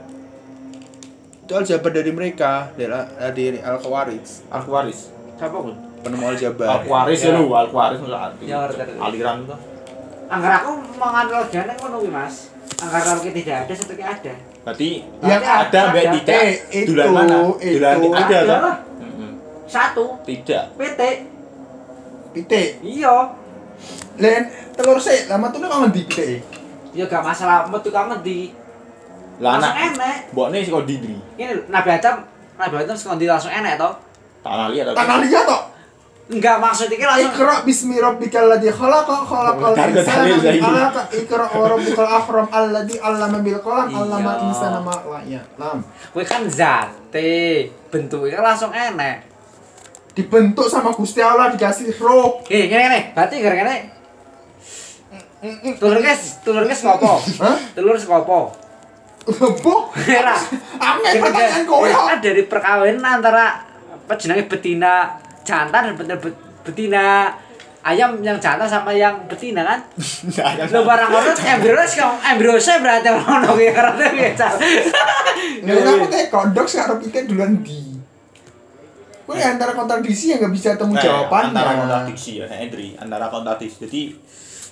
Itu 1.48 1.56
aljabar 1.56 1.88
dari 1.88 2.12
mereka, 2.12 2.68
dari 2.76 2.92
dari 3.32 3.58
Al-Khawaris. 3.64 4.44
Al-Waris. 4.52 5.00
Siapa 5.40 5.56
pun? 5.56 5.72
Penemu 6.04 6.24
aljabar. 6.28 6.84
Al-Waris 6.84 7.18
Ya. 7.24 7.32
ya 7.32 7.38
lu, 7.40 7.48
Al-Waris 7.48 7.98
maksud 8.02 8.12
arti. 8.12 8.44
Ya, 8.44 8.56
ngerti, 8.66 8.76
ngerti. 8.76 9.00
Aliran 9.00 9.36
tuh. 9.48 9.58
Anggar 10.32 10.64
aku 10.64 10.70
menganalogikan 10.96 11.68
ngono 11.76 11.96
kuwi, 12.00 12.08
Mas. 12.08 12.48
Anggar 12.80 13.04
kalau 13.04 13.20
kita 13.20 13.36
tidak 13.36 13.56
ada, 13.62 13.72
satu 13.76 13.92
ada. 13.94 14.32
Berarti 14.62 14.90
Yang 15.20 15.42
ada 15.44 15.80
mbak 15.90 16.04
tidak. 16.16 16.40
Eh, 16.40 16.52
itu, 16.72 16.88
Dulan 16.88 17.08
mana? 17.12 17.36
itu. 17.58 17.76
Dulan 17.76 17.94
ada 18.00 18.08
Ada 18.16 18.38
kan? 18.40 18.60
lah. 18.64 18.76
Satu. 19.68 20.04
Tidak. 20.24 20.64
PT. 20.78 21.00
Pitik. 22.32 22.68
Iya. 22.80 23.16
Len 24.16 24.42
telur 24.72 24.96
sik, 24.96 25.28
lama 25.28 25.52
tuh 25.52 25.60
kok 25.60 25.78
ngendi 25.82 26.02
pitik? 26.06 26.40
Ya 26.92 27.04
gak 27.04 27.20
masalah 27.20 27.68
metu 27.68 27.88
kang 27.88 28.08
ngendi. 28.08 28.52
Lah 29.36 29.56
Langsung 29.56 29.72
anak 29.74 29.96
enek. 29.96 30.16
mbokne 30.32 30.56
sik 30.60 30.72
kok 30.72 30.86
dibri. 30.86 31.16
Ini 31.34 31.68
Nabi 31.68 31.88
Adam, 31.90 32.24
Nabi 32.56 32.74
Adam 32.78 32.96
sekondi 32.96 33.24
langsung 33.24 33.50
enek 33.50 33.76
toh. 33.76 33.92
Tanah 34.40 34.68
liat 34.68 34.92
Tanah 34.92 35.16
liat 35.20 35.44
tok. 35.44 35.62
Enggak 36.32 36.56
maksud 36.64 36.88
iki 36.88 37.04
langsung 37.04 37.28
Ikra 37.28 37.60
bismi 37.60 38.00
rabbikal 38.00 38.48
ladzi 38.48 38.72
khalaqa 38.72 39.16
khalaqal 39.28 39.72
insana 39.76 40.24
min. 40.24 40.64
'alaq 40.64 40.96
Ikra 41.12 41.44
wa 41.44 41.66
rabbukal 41.68 42.08
akram 42.08 42.46
alladzi 42.48 42.96
'allama 42.96 43.38
bil 43.44 43.60
qalam 43.60 43.88
'allama 43.92 44.30
Iya. 44.40 44.44
insana 44.48 44.78
ma 44.80 44.96
lam 44.96 45.24
ya'lam. 45.28 45.78
Kowe 46.16 46.24
kan 46.24 46.48
zate, 46.48 47.68
bentuknya 47.92 48.40
kan 48.40 48.56
langsung 48.56 48.72
enek. 48.72 49.28
Dibentuk 50.16 50.68
sama 50.72 50.92
Gusti 50.96 51.20
Allah 51.20 51.52
dikasih 51.52 51.92
roh. 52.00 52.40
Gini, 52.48 52.68
gini, 52.68 52.80
gini. 52.84 53.00
Berarti 53.12 53.36
gara-gara 53.44 53.76
Telur 55.80 55.98
guys, 55.98 56.38
telur 56.46 56.62
guys 56.62 56.86
ngopo? 56.86 57.18
Hah? 57.42 57.58
Telur 57.74 57.98
sekopo? 57.98 58.54
Leboh. 59.26 59.90
Era. 60.06 60.38
Angin 60.78 61.18
pertanyaan 61.18 61.66
kowe. 61.66 61.86
kan 61.90 62.22
dari 62.22 62.46
perkawinan 62.46 63.02
antara 63.18 63.66
apa 63.90 64.14
jenenge 64.14 64.46
betina 64.46 65.18
jantan 65.42 65.90
dan 65.90 65.94
betina 65.94 66.16
betina 66.62 67.06
ayam 67.82 68.22
yang 68.22 68.38
jantan 68.38 68.66
sama 68.66 68.94
yang 68.94 69.26
betina 69.26 69.66
kan? 69.66 69.80
Lo 70.74 70.86
barang 70.86 71.10
embrio 71.42 71.82
sih 71.82 71.98
kamu 71.98 72.16
embrio 72.34 72.54
saya 72.58 72.78
berarti 72.78 73.10
ngono 73.10 73.58
kuwi 73.58 73.74
karena 73.74 74.06
biasa. 74.06 74.46
Nek 75.66 75.74
aku 75.82 76.06
teh 76.06 76.22
kondok 76.30 76.66
karo 76.70 76.94
pitik 77.02 77.26
duluan 77.26 77.58
di. 77.60 77.92
Kowe 79.22 79.38
antara 79.38 79.72
kontradiksi 79.72 80.34
yang 80.34 80.42
nggak 80.42 80.52
bisa 80.52 80.74
temu 80.74 80.98
Nah, 80.98 81.02
jawabannya. 81.02 81.54
Antara 81.54 81.72
kontradiksi 81.78 82.42
ya, 82.42 82.44
nah, 82.50 82.58
Endri. 82.58 82.88
Antara 82.98 83.26
kontradiksi. 83.30 83.78
Jadi 83.86 84.00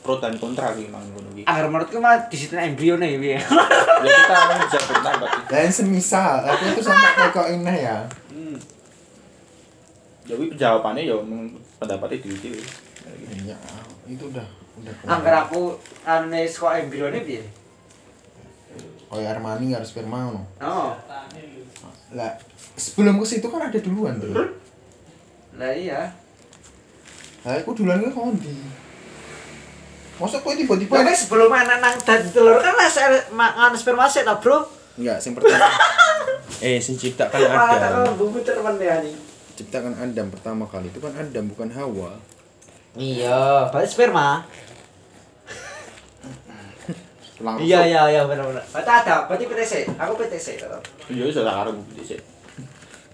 pro 0.00 0.16
dan 0.18 0.34
kontra 0.40 0.74
sih 0.74 0.90
emang 0.90 1.04
ngono 1.12 1.28
iki. 1.36 1.44
Agar 1.46 1.70
menurutku 1.70 1.96
malah 2.02 2.26
di 2.26 2.36
situ 2.36 2.58
embrio 2.58 2.98
nih 2.98 3.20
ya. 3.20 3.40
Ya 4.00 4.10
kita 4.10 4.34
memang 4.34 4.60
bisa 4.66 4.78
sih. 4.80 5.42
Dan 5.48 5.70
semisal 5.70 6.44
aku 6.44 6.62
itu 6.76 6.82
sampai 6.82 7.30
kok 7.36 7.48
indah 7.52 7.76
ya. 7.76 7.96
Jadi 10.30 10.44
jawabannya 10.54 11.02
ya 11.10 11.16
pendapatnya 11.82 12.22
di 12.22 12.28
itu. 12.30 12.48
Iya, 13.42 13.58
itu 14.06 14.24
udah 14.30 14.46
udah. 14.78 14.94
Angger 15.10 15.34
aku 15.34 15.74
ane 16.06 16.46
kok 16.46 16.70
embrio 16.70 17.10
nih 17.10 17.22
piye? 17.26 17.44
Kayak 19.10 19.42
Armani 19.42 19.74
harus 19.74 19.90
sperma 19.90 20.30
no. 20.30 20.46
Oh. 20.62 20.94
Lah, 22.14 22.38
sebelum 22.78 23.18
ke 23.18 23.26
situ 23.26 23.46
kan 23.50 23.66
ada 23.66 23.78
duluan 23.82 24.22
tuh. 24.22 24.30
Lah 25.58 25.72
iya. 25.74 26.14
Lah 27.42 27.58
aku 27.58 27.74
duluan 27.74 28.06
ke 28.06 28.14
kondi. 28.14 28.54
Masa 30.20 30.36
kowe 30.44 30.52
tiba-tiba 30.52 31.00
Tapi 31.00 31.16
sebelum 31.16 31.48
anak 31.48 31.80
nang 31.80 31.96
dadi 31.96 32.28
telur 32.28 32.60
kan 32.60 32.76
lah 32.76 32.86
saya 32.92 33.24
mangan 33.32 33.72
sperma 33.72 34.04
sih 34.04 34.20
ta, 34.20 34.36
Bro. 34.36 34.68
Enggak, 35.00 35.16
sing 35.16 35.32
pertama. 35.32 35.64
eh, 36.66 36.76
sing 36.76 37.00
ciptakan 37.00 37.40
Malah 37.40 37.80
tak 37.80 37.90
Adam. 37.96 38.20
bumbu 38.20 38.38
teman 38.44 38.76
ya 38.76 39.00
nih. 39.00 39.29
Ciptakan 39.60 39.92
Adam 39.92 40.32
pertama 40.32 40.64
kali 40.64 40.88
itu 40.88 41.04
kan 41.04 41.12
Adam 41.12 41.44
bukan 41.52 41.68
Hawa. 41.68 42.16
Iya, 42.96 43.68
berarti 43.68 43.92
sperma. 43.92 44.40
Langsung. 47.44 47.68
Iya 47.68 47.80
iya 47.84 48.02
iya 48.08 48.22
benar 48.24 48.48
benar. 48.48 48.64
Berarti 48.72 48.90
ada, 49.04 49.28
berarti 49.28 49.44
PTC. 49.44 49.74
Aku 50.00 50.16
PTC. 50.16 50.48
Ya 51.12 51.22
wis 51.28 51.36
tak 51.36 51.44
karo 51.44 51.76
sih. 52.00 52.16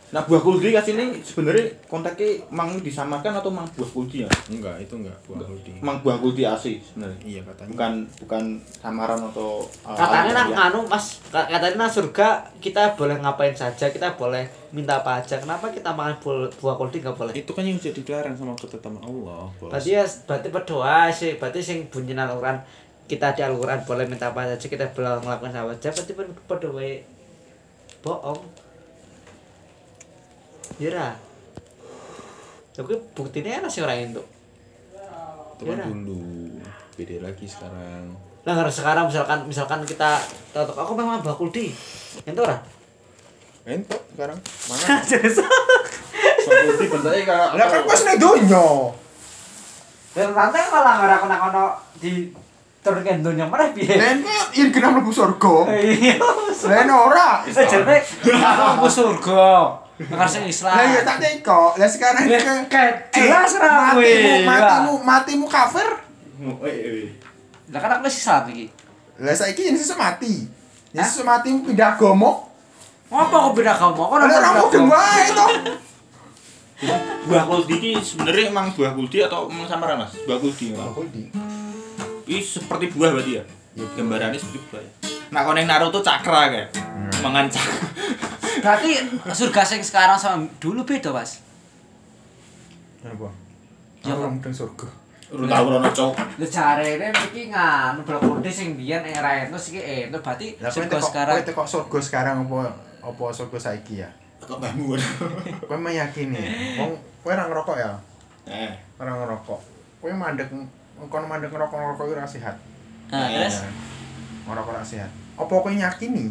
Nah 0.06 0.22
buah 0.22 0.38
kuldi 0.38 0.70
kasih 0.70 0.94
ini 0.94 1.18
sebenarnya 1.18 1.66
kontaknya 1.90 2.38
mang 2.46 2.78
disamakan 2.78 3.42
atau 3.42 3.50
mang 3.50 3.66
buah 3.74 3.90
kuldi 3.90 4.22
ya? 4.22 4.30
Enggak, 4.46 4.78
itu 4.78 4.94
enggak 4.94 5.18
buah 5.26 5.42
kuldi. 5.42 5.74
Mang 5.82 5.98
buah 5.98 6.14
kuldi 6.16 6.46
asli 6.46 6.78
sebenarnya. 6.78 7.18
Iya 7.26 7.40
katanya. 7.42 7.70
Bukan 7.74 7.92
bukan 8.22 8.42
samaran 8.78 9.18
atau 9.18 9.66
uh, 9.82 9.98
Katanya 9.98 10.30
nang 10.30 10.48
aliyah. 10.54 10.66
anu 10.70 10.80
Mas, 10.86 11.18
ka- 11.26 11.50
katanya 11.50 11.74
nang 11.76 11.90
surga 11.90 12.28
kita 12.62 12.94
boleh 12.94 13.18
ngapain 13.18 13.50
saja, 13.50 13.90
kita 13.90 14.14
boleh 14.14 14.46
minta 14.70 15.02
apa 15.02 15.18
aja. 15.18 15.42
Kenapa 15.42 15.74
kita 15.74 15.90
makan 15.90 16.14
buah, 16.22 16.54
buah 16.54 16.76
kuldi 16.76 17.02
nggak 17.02 17.16
boleh? 17.18 17.34
Itu 17.34 17.50
kan 17.50 17.66
yang 17.66 17.74
sudah 17.76 17.98
dilarang 17.98 18.34
sama 18.34 18.54
ketetapan 18.54 19.02
Allah, 19.02 19.50
Bos. 19.58 19.74
Berarti 19.74 19.90
ya 19.90 20.06
berarti 20.22 20.48
berdoa 20.48 21.10
sih, 21.10 21.34
berarti 21.34 21.58
sing 21.58 21.78
bunyi 21.90 22.14
Al-Qur'an 22.14 22.62
kita 23.06 23.34
di 23.34 23.42
Al-Qur'an 23.42 23.82
boleh 23.82 24.06
minta 24.06 24.30
apa 24.30 24.46
saja, 24.46 24.66
kita 24.66 24.86
boleh 24.94 25.18
ngelakuin 25.18 25.50
apa 25.50 25.70
aja, 25.72 25.90
berarti 25.90 26.12
ber- 26.14 26.38
berdoa 26.46 26.88
bohong. 28.00 28.40
Ya 30.76 30.90
ra. 30.92 31.08
Tapi 32.76 32.92
buktinya 33.16 33.64
ana 33.64 33.68
sih 33.72 33.80
orang 33.80 34.12
itu. 34.12 34.22
itu 35.56 35.62
kan 35.64 35.88
dulu. 35.88 36.60
Beda 37.00 37.16
lagi 37.24 37.48
sekarang. 37.48 38.12
Nah, 38.44 38.52
karena 38.52 38.72
sekarang 38.72 39.04
misalkan 39.08 39.38
misalkan 39.48 39.80
kita 39.88 40.20
tahu 40.52 40.68
aku 40.76 40.92
memang 40.92 41.24
bakul 41.24 41.48
di. 41.48 41.72
Itu 42.22 42.40
ora? 42.44 42.60
Entok 43.66 44.02
sekarang. 44.14 44.38
Mana? 44.70 44.84
Buah 46.46 46.62
kuldi 46.62 46.86
bentuknya 46.86 47.24
kayak 47.26 47.48
Lah 47.58 47.66
kan 47.66 47.82
pas 47.82 48.00
nek 48.06 48.16
donya. 48.22 48.66
Dan 50.14 50.30
rantai 50.32 50.62
malah 50.70 50.94
ora 51.02 51.16
kono-kono 51.18 51.64
di 51.98 52.30
turunkan 52.80 53.20
dunia 53.20 53.50
mana 53.50 53.74
piye? 53.74 53.98
Len 53.98 54.22
yen 54.54 54.70
kena 54.70 54.94
mlebu 54.94 55.10
surga. 55.10 55.54
Iya. 55.74 56.22
Len 56.70 56.88
ora. 56.88 57.42
Eh 57.42 57.66
jane 57.66 57.96
aku 58.30 58.86
ke 58.86 58.90
surga. 58.92 59.46
Ngarep 59.96 60.44
Islam. 60.44 60.76
Lah 60.76 60.86
ya 60.86 61.00
tak 61.02 61.16
teko. 61.18 61.72
Lah 61.74 61.88
sekarang 61.88 62.28
ke 62.28 62.76
Eh, 62.76 62.92
jelas 63.16 63.56
ra 63.56 63.68
matimu, 63.72 63.96
kuwi. 63.96 64.44
matimu, 64.44 64.92
matimu 65.00 65.46
kafir. 65.48 65.88
Eh, 66.36 66.76
eh. 66.76 67.08
Lah 67.72 67.80
kan 67.80 67.90
aku 67.96 68.04
wis 68.04 68.20
Islam 68.20 68.44
iki. 68.52 68.66
Lah 69.16 69.32
saiki 69.32 69.72
yen 69.72 69.76
sesuk 69.76 69.96
mati. 69.96 70.44
Yen 70.92 71.00
sesuk 71.00 71.24
mati 71.24 71.48
pindah 71.48 71.96
agama. 71.96 72.44
Apa 73.08 73.32
kok 73.48 73.52
beda 73.56 73.72
kamu? 73.72 73.96
Kok 73.96 74.18
Lah 74.18 74.26
ora 74.28 74.50
mungkin 74.54 74.82
wae 74.84 75.24
to. 75.32 75.46
Buah 77.24 77.44
kuldi 77.48 77.74
ini 77.80 77.90
sebenarnya 77.96 78.52
emang 78.52 78.68
buah 78.76 78.92
kuldi 78.92 79.24
atau 79.24 79.48
emang 79.48 79.64
samaran 79.64 79.96
mas? 79.96 80.12
Buah 80.28 80.36
kuldi 80.36 80.76
memang. 80.76 80.92
Kuldi. 80.92 81.32
Ini 82.28 82.40
seperti 82.44 82.92
buah 82.92 83.16
berarti 83.16 83.40
ya? 83.40 83.44
Gambarannya 83.96 84.36
seperti 84.36 84.60
buah 84.68 84.82
ya? 84.84 84.92
Nak 85.32 85.42
koning 85.42 85.64
Naruto 85.64 86.04
cakra 86.04 86.52
kayak. 86.52 86.68
Hmm. 86.76 87.08
Mangan 87.24 87.48
cakra. 87.48 87.80
Berarti 88.62 88.90
surga 89.30 89.62
sing 89.62 89.80
sekarang 89.80 90.16
sama 90.16 90.44
dulu 90.56 90.82
beda, 90.82 91.12
Mas. 91.12 91.40
Apa? 93.04 93.28
Ya, 94.02 94.14
mungkin 94.14 94.50
surga. 94.50 94.86
Urung 95.26 95.50
tau 95.50 95.66
rono 95.66 95.90
cok. 95.90 96.14
Lu 96.38 96.46
jarene 96.46 97.10
iki 97.10 97.50
nganu 97.50 98.06
blokode 98.06 98.46
sing 98.46 98.78
biyen 98.78 99.02
era 99.02 99.42
entus 99.42 99.74
iki 99.74 99.82
entus 99.82 100.22
berarti 100.22 100.54
Lah 100.62 100.70
kowe 100.70 100.78
surga 100.86 100.98
sekarang. 101.02 101.34
kowe 101.34 101.42
teko 101.42 101.62
surga 101.66 101.98
sekarang 101.98 102.36
apa 102.46 102.60
apa 103.02 103.24
surga 103.34 103.58
saiki 103.58 104.06
ya? 104.06 104.10
Kok 104.38 104.62
bangun. 104.62 105.00
Kowe 105.66 105.74
meyakini. 105.74 106.38
Wong 106.78 106.94
kowe 107.26 107.34
ora 107.34 107.50
ngerokok 107.50 107.74
ya? 107.74 107.90
Eh. 108.46 108.70
Ora 109.02 109.18
ngerokok. 109.18 109.60
Kowe 109.98 110.12
mandek 110.14 110.46
kon 111.10 111.24
mandek 111.26 111.50
ngerokok-ngerokok 111.50 112.06
ora 112.14 112.22
sehat. 112.22 112.54
Nah, 113.10 113.26
terus 113.26 113.66
Ya. 113.66 113.70
Ngerokok 114.46 114.70
ora 114.78 114.84
sehat. 114.86 115.10
Apa 115.34 115.50
kowe 115.50 115.72
yakini? 115.74 116.30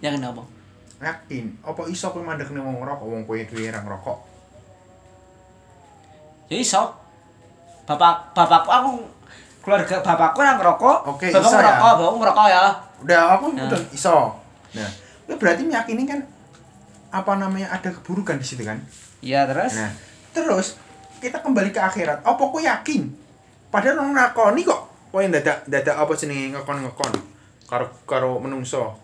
yang 0.00 0.16
kenapa? 0.16 0.40
Yakin. 1.00 1.44
Apa 1.64 1.88
iso 1.88 2.12
kowe 2.12 2.20
mandek 2.20 2.52
ning 2.52 2.60
wong 2.60 2.84
ngerokok 2.84 3.06
wong 3.08 3.22
kowe 3.24 3.40
dhewe 3.40 3.72
ora 3.72 3.80
ngerokok? 3.80 4.18
Ya 6.52 6.56
iso. 6.60 6.82
Bapak 7.88 8.36
bapakku 8.36 8.70
aku 8.70 8.90
keluarga 9.64 9.96
bapakku 10.04 10.40
yang 10.44 10.60
ngerokok. 10.60 10.98
Oke, 11.08 11.26
bapakku 11.32 11.48
iso 11.48 11.56
ya. 11.56 11.62
ngerokok, 11.64 11.90
bapakku 11.96 12.16
ngerokok 12.20 12.46
ya. 12.52 12.62
Udah 13.00 13.20
aku 13.34 13.46
Nah. 13.56 13.64
udah 13.66 13.80
iso. 13.96 14.16
Nah, 14.76 14.90
kowe 15.24 15.34
berarti 15.40 15.62
meyakini 15.64 16.04
kan 16.04 16.20
apa 17.10 17.32
namanya 17.34 17.72
ada 17.72 17.88
keburukan 17.90 18.36
di 18.38 18.46
situ 18.46 18.62
kan? 18.62 18.78
Iya, 19.24 19.48
terus? 19.48 19.74
Nah, 19.74 19.90
terus 20.30 20.76
kita 21.18 21.40
kembali 21.40 21.72
ke 21.72 21.80
akhirat. 21.80 22.22
Apa 22.22 22.42
kau 22.44 22.60
yakin? 22.60 23.08
Padahal 23.72 24.04
orang 24.04 24.14
nakoni 24.14 24.62
kok. 24.62 24.80
Kau 25.10 25.18
yang 25.18 25.32
dadak 25.34 25.64
dadak 25.66 25.96
apa 25.96 26.12
sih 26.14 26.28
ngekon 26.28 26.86
ngekon. 26.86 27.12
Karo 27.66 27.86
karo 28.04 28.36
menungso 28.38 28.94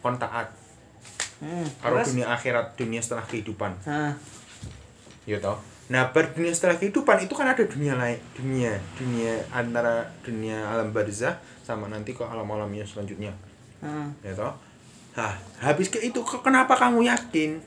kon 0.00 0.16
taat. 0.16 0.48
Hmm, 1.44 1.68
Karo 1.76 2.00
terus? 2.00 2.16
dunia 2.16 2.26
akhirat, 2.26 2.72
dunia 2.72 3.04
setelah 3.04 3.20
kehidupan. 3.22 3.76
Nah, 3.84 4.16
Ya 5.24 5.36
toh. 5.36 5.60
Nah, 5.92 6.08
ber 6.08 6.32
dunia 6.32 6.48
setelah 6.48 6.80
kehidupan 6.80 7.20
itu 7.20 7.36
kan 7.36 7.44
ada 7.44 7.60
dunia 7.60 7.92
lain, 7.94 8.16
dunia 8.32 8.72
dunia 8.96 9.36
antara 9.52 10.00
dunia 10.24 10.64
alam 10.64 10.88
barzah 10.88 11.36
sama 11.60 11.92
nanti 11.92 12.16
kok 12.16 12.24
alam-alamnya 12.24 12.84
selanjutnya. 12.84 13.28
nah. 13.78 14.08
Ya 14.24 14.32
toh. 14.32 14.56
Nah, 15.14 15.36
habis 15.60 15.92
ke 15.92 16.00
itu 16.00 16.16
kenapa 16.40 16.72
kamu 16.74 17.04
yakin 17.04 17.60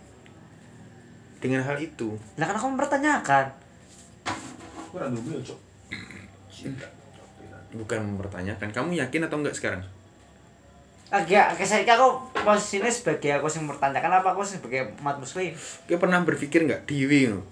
dengan 1.38 1.62
hal 1.62 1.78
itu? 1.78 2.18
Lah 2.36 2.50
kan 2.50 2.58
aku 2.58 2.68
mempertanyakan. 2.74 3.46
Bukan 7.68 8.00
mempertanyakan, 8.02 8.70
kamu 8.74 8.98
yakin 8.98 9.22
atau 9.28 9.38
enggak 9.38 9.54
sekarang? 9.54 9.84
Agak, 11.08 11.56
saya 11.64 11.88
aku 11.88 12.20
posisinya 12.36 12.92
sebagai 12.92 13.40
aku 13.40 13.48
yang 13.48 13.72
mempertanyakan 13.72 14.20
apa 14.20 14.36
aku 14.36 14.44
sebagai 14.44 14.92
umat 15.00 15.16
muslim. 15.24 15.56
Kayak 15.88 16.00
pernah 16.04 16.20
berpikir 16.28 16.68
nggak 16.68 16.84
Dewi 16.84 17.32
ngono? 17.32 17.48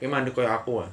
Kayak 0.00 0.10
mandek 0.10 0.32
kayak 0.32 0.64
aku 0.64 0.80
ah. 0.80 0.90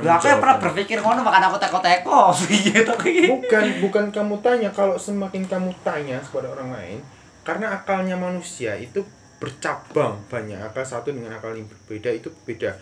Lu 0.00 0.08
aku 0.08 0.24
yang 0.32 0.40
pernah 0.40 0.56
berpikir 0.56 0.96
ngono 1.04 1.20
makanya 1.20 1.52
aku 1.52 1.60
teko-teko. 1.60 2.32
Iya 2.48 2.88
toh 2.88 2.96
iki. 3.04 3.28
Bukan, 3.28 3.64
bukan 3.84 4.04
kamu 4.08 4.34
tanya 4.40 4.72
kalau 4.72 4.96
semakin 4.96 5.44
kamu 5.44 5.68
tanya 5.84 6.16
kepada 6.24 6.48
orang 6.48 6.72
lain, 6.72 6.98
karena 7.44 7.76
akalnya 7.76 8.16
manusia 8.16 8.72
itu 8.80 9.04
bercabang 9.36 10.20
banyak 10.28 10.56
akal 10.60 10.84
satu 10.84 11.12
dengan 11.12 11.36
akal 11.36 11.52
yang 11.52 11.68
berbeda 11.68 12.12
itu 12.12 12.32
beda. 12.48 12.72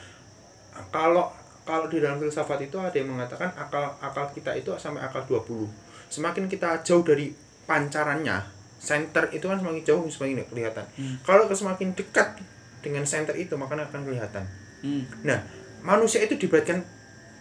Kalau 0.95 1.35
kalau 1.67 1.91
di 1.91 1.99
dalam 1.99 2.23
filsafat 2.23 2.63
itu 2.63 2.79
ada 2.79 2.95
yang 2.95 3.11
mengatakan 3.11 3.51
akal 3.59 3.95
akal 3.99 4.31
kita 4.31 4.55
itu 4.55 4.71
sampai 4.79 5.03
akal 5.03 5.27
20. 5.27 5.67
Semakin 6.11 6.47
kita 6.47 6.83
jauh 6.87 7.03
dari 7.03 7.31
pancarannya, 7.69 8.58
center 8.79 9.27
itu 9.35 9.45
kan 9.51 9.59
semakin 9.59 9.83
jauh 9.83 10.03
semakin 10.07 10.43
nggak 10.43 10.51
kelihatan. 10.55 10.85
Kalau 11.27 11.45
semakin 11.51 11.93
dekat 11.99 12.39
dengan 12.81 13.03
center 13.03 13.35
itu 13.35 13.59
maka 13.59 13.75
akan 13.75 14.03
kelihatan. 14.07 14.47
Hmm. 14.83 15.03
Nah, 15.27 15.43
manusia 15.83 16.23
itu 16.23 16.39
dibuatkan 16.39 16.83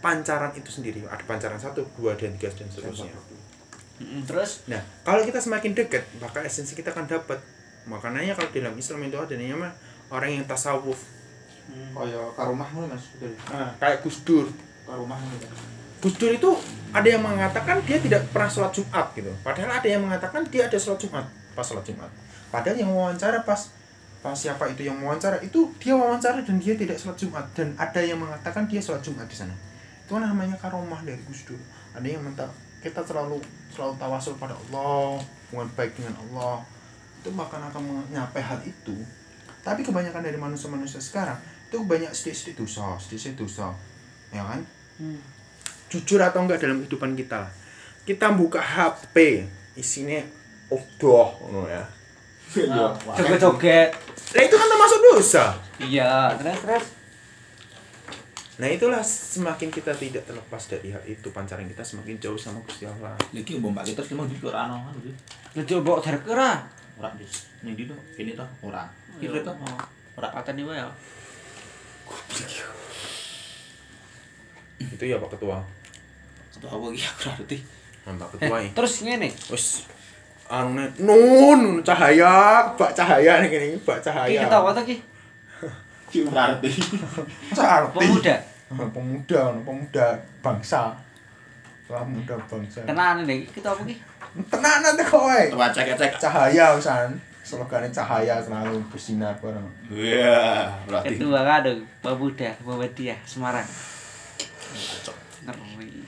pancaran 0.01 0.53
itu 0.57 0.69
sendiri. 0.69 1.05
Ada 1.05 1.23
pancaran 1.25 1.57
satu, 1.57 1.85
dua, 1.97 2.17
dan 2.17 2.33
tiga, 2.37 2.49
dan 2.53 2.69
seterusnya. 2.69 3.13
Mm-mm, 3.97 4.29
Terus 4.29 4.69
Nah, 4.69 4.81
kalau 5.01 5.25
kita 5.25 5.41
semakin 5.41 5.73
dekat, 5.73 6.05
maka 6.21 6.45
esensi 6.45 6.77
kita 6.77 6.93
akan 6.93 7.09
dapat. 7.09 7.41
Makanya 7.89 8.37
kalau 8.37 8.49
dalam 8.53 8.75
Islam 8.77 9.01
itu 9.09 9.17
ada 9.17 9.33
namanya 9.33 9.73
orang 10.13 10.41
yang 10.41 10.45
tasawuf. 10.45 10.99
Kayak 11.67 12.29
karumah 12.37 12.69
Mas. 12.87 13.05
Nah, 13.51 13.73
kayak 13.81 14.05
Gus 14.05 14.21
Dur. 14.23 14.47
Karumah 14.85 15.17
ngono. 15.17 15.47
Gus 15.99 16.15
Dur 16.15 16.31
itu 16.31 16.51
ada 16.95 17.07
yang 17.07 17.23
mengatakan 17.23 17.83
dia 17.83 17.99
tidak 17.99 18.23
pernah 18.31 18.47
sholat 18.47 18.71
Jumat 18.71 19.11
gitu. 19.13 19.31
Padahal 19.43 19.79
ada 19.79 19.87
yang 19.87 20.01
mengatakan 20.03 20.41
dia 20.47 20.67
ada 20.67 20.77
sholat 20.79 20.99
Jumat 21.01 21.25
pas 21.57 21.65
sholat 21.65 21.81
Jumat. 21.81 22.11
Padahal 22.53 22.77
yang 22.77 22.93
wawancara 22.93 23.41
pas 23.41 23.73
pas 24.21 24.37
siapa 24.37 24.69
itu 24.69 24.85
yang 24.85 25.01
wawancara 25.01 25.41
itu 25.41 25.73
dia 25.81 25.97
wawancara 25.97 26.45
dan 26.45 26.61
dia 26.61 26.77
tidak 26.77 27.01
sholat 27.01 27.17
Jumat 27.17 27.45
dan 27.57 27.73
ada 27.81 27.97
yang 27.97 28.21
mengatakan 28.21 28.69
dia 28.69 28.77
sholat 28.77 29.01
Jumat 29.01 29.25
di 29.25 29.33
sana. 29.33 29.57
Itu 30.05 30.21
namanya 30.21 30.53
karomah 30.61 31.01
dari 31.01 31.19
Gus 31.25 31.49
Dur. 31.49 31.59
Ada 31.97 32.05
yang 32.05 32.21
minta 32.21 32.45
kita 32.79 33.01
selalu 33.01 33.41
selalu 33.73 33.97
tawasul 33.97 34.37
pada 34.37 34.53
Allah, 34.53 35.17
hubungan 35.49 35.67
baik 35.73 35.97
dengan 35.97 36.13
Allah. 36.29 36.61
Itu 37.19 37.33
bahkan 37.33 37.59
akan 37.59 37.81
menyapai 37.81 38.39
hal 38.39 38.61
itu. 38.63 38.95
Tapi 39.65 39.83
kebanyakan 39.83 40.23
dari 40.23 40.39
manusia-manusia 40.39 41.01
sekarang 41.03 41.35
itu 41.67 41.83
banyak 41.83 42.07
sedikit-sedikit 42.15 42.63
dosa, 42.63 42.95
sedikit-sedikit 42.95 43.43
dosa. 43.43 43.67
Ya 44.31 44.47
kan? 44.47 44.63
Hmm. 44.95 45.19
Jujur 45.87 46.19
atau 46.19 46.43
enggak 46.43 46.63
dalam 46.63 46.83
kehidupan 46.83 47.15
kita. 47.15 47.47
Kita 48.07 48.31
buka 48.31 48.59
HP, 48.59 49.47
isinya 49.75 50.19
udah 50.71 51.27
ngono 51.43 51.67
ya. 51.67 51.83
Iya. 52.55 52.87
joget-joget. 53.19 53.89
Nah 54.35 54.41
itu 54.43 54.55
kan 54.55 54.67
termasuk 54.71 54.99
dosa. 55.03 55.45
Iya, 55.83 56.31
terus 56.39 56.59
terus. 56.63 56.85
Nah 58.57 58.67
itulah 58.73 59.03
semakin 59.05 59.69
kita 59.69 59.93
tidak 59.93 60.25
terlepas 60.25 60.63
dari 60.65 60.89
hal 60.89 61.03
itu, 61.05 61.29
pancaran 61.29 61.69
kita 61.69 61.85
semakin 61.85 62.17
jauh 62.17 62.39
sama 62.39 62.57
Gusti 62.65 62.89
Allah. 62.89 63.13
Iki 63.29 63.61
mbok 63.61 63.69
mbak 63.77 63.85
kita 63.85 64.01
memang 64.09 64.25
di 64.31 64.39
ora 64.41 64.65
ono 64.65 64.89
kan. 64.89 64.95
Lu 65.53 65.61
coba 65.61 66.01
cari 66.01 66.19
kira. 66.25 66.51
Ora 66.97 67.09
dis. 67.13 67.45
Ning 67.61 67.77
ndi 67.77 67.85
to? 67.85 67.95
Kene 68.17 68.33
to 68.33 68.45
ora. 68.65 68.89
Kira 69.21 69.45
to. 69.45 69.53
Ora. 70.17 70.27
Pateni 70.33 70.65
wae 70.65 70.81
ya. 70.81 70.89
Itu 74.81 75.03
ya 75.05 75.21
Pak 75.21 75.37
Ketua. 75.37 75.61
Atau 76.57 76.67
apa 76.73 76.85
ora 76.89 77.31
ngerti. 77.37 77.57
Nah, 78.07 78.25
Pak 78.25 78.39
Eh, 78.41 78.71
terus 78.73 78.93
ngene. 79.05 79.29
Wes 79.53 79.85
anu 80.47 80.79
nun 81.03 81.83
cahaya, 81.83 82.63
Pak 82.73 82.95
cahaya 82.95 83.43
nih 83.43 83.49
gini, 83.51 83.67
Pak 83.83 83.99
Iki 83.99 84.05
cahaya. 84.07 84.39
ketawa 84.47 84.71
ta 84.71 84.81
ki? 84.81 84.95
Ki 86.09 86.17
ora 86.25 86.55
ngerti. 86.55 86.71
Masa 87.51 87.63
arti? 87.83 87.99
Pemuda. 87.99 88.35
Pemuda, 88.67 89.41
pemuda 89.61 90.07
bangsa. 90.41 90.95
Pemuda 91.85 92.35
bangsa. 92.47 92.79
Tenan 92.87 93.27
nih, 93.27 93.43
kita 93.51 93.75
apa 93.75 93.83
ki? 93.83 93.95
Tenanan 94.47 94.95
deh 94.95 95.07
kowe. 95.07 95.39
Coba 95.51 95.67
cek-cek. 95.75 96.15
Cahaya 96.19 96.73
usan. 96.79 97.11
Slogannya 97.47 97.87
cahaya 97.87 98.43
selalu 98.43 98.75
bersinar 98.91 99.31
bareng. 99.39 99.63
Iya, 99.87 100.67
berarti. 100.83 101.15
Ketua 101.15 101.47
kadang 101.47 101.79
pemuda 102.03 102.51
Muhammadiyah 102.63 103.19
Semarang. 103.23 103.63
Ngeri. 105.47 106.06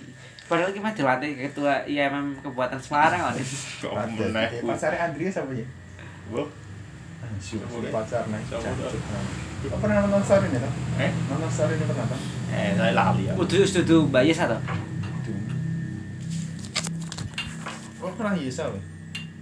Padahal 0.49 0.73
kita 0.73 0.89
dilatih 0.97 1.31
ketua 1.37 1.85
IMM 1.85 2.33
Kabupaten 2.41 2.81
Semarang 2.81 3.21
kan. 3.21 3.33
Kok 3.85 3.93
meneh. 4.17 4.49
Eh, 4.49 4.65
Pacarnya 4.65 4.99
Andrea 5.05 5.29
siapa 5.29 5.53
ya? 5.53 5.65
Oke. 6.33 7.89
pacar 7.93 8.25
nih. 8.25 8.41
Kau 8.49 9.77
pernah 9.77 10.07
nonton 10.09 10.39
ini 10.49 10.57
toh? 10.57 10.73
Eh? 10.97 11.11
Nonton 11.29 11.67
ini 11.69 11.85
pernah 11.85 12.05
toh? 12.09 12.19
Eh, 12.49 12.69
saya 12.73 12.91
lali 12.97 13.29
ya. 13.29 13.33
Udah 13.37 13.59
udah 13.61 13.99
Mbak 14.09 14.23
Yes 14.25 14.39
atau? 14.41 14.59
Itu. 15.21 15.31
Kau 18.01 18.09
pernah 18.17 18.33
Yesa 18.33 18.73
weh? 18.73 18.81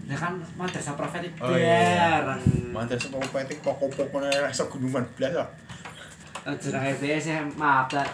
Ya 0.08 0.16
kan 0.16 0.40
madrasah 0.56 0.96
profetik 0.96 1.36
Oh, 1.40 1.56
iya. 1.56 2.24
Mantan 2.72 2.96
sepupu 3.00 3.28
petik 3.32 3.60
pokok-pokoknya 3.64 4.48
rasa 4.48 4.68
gunungan 4.68 5.04
belas 5.16 5.36
lah. 5.36 5.50
Jeneng 6.56 6.84
FBS 6.96 7.26
ya 7.28 7.40
maaf 7.60 7.92
tak 7.92 8.08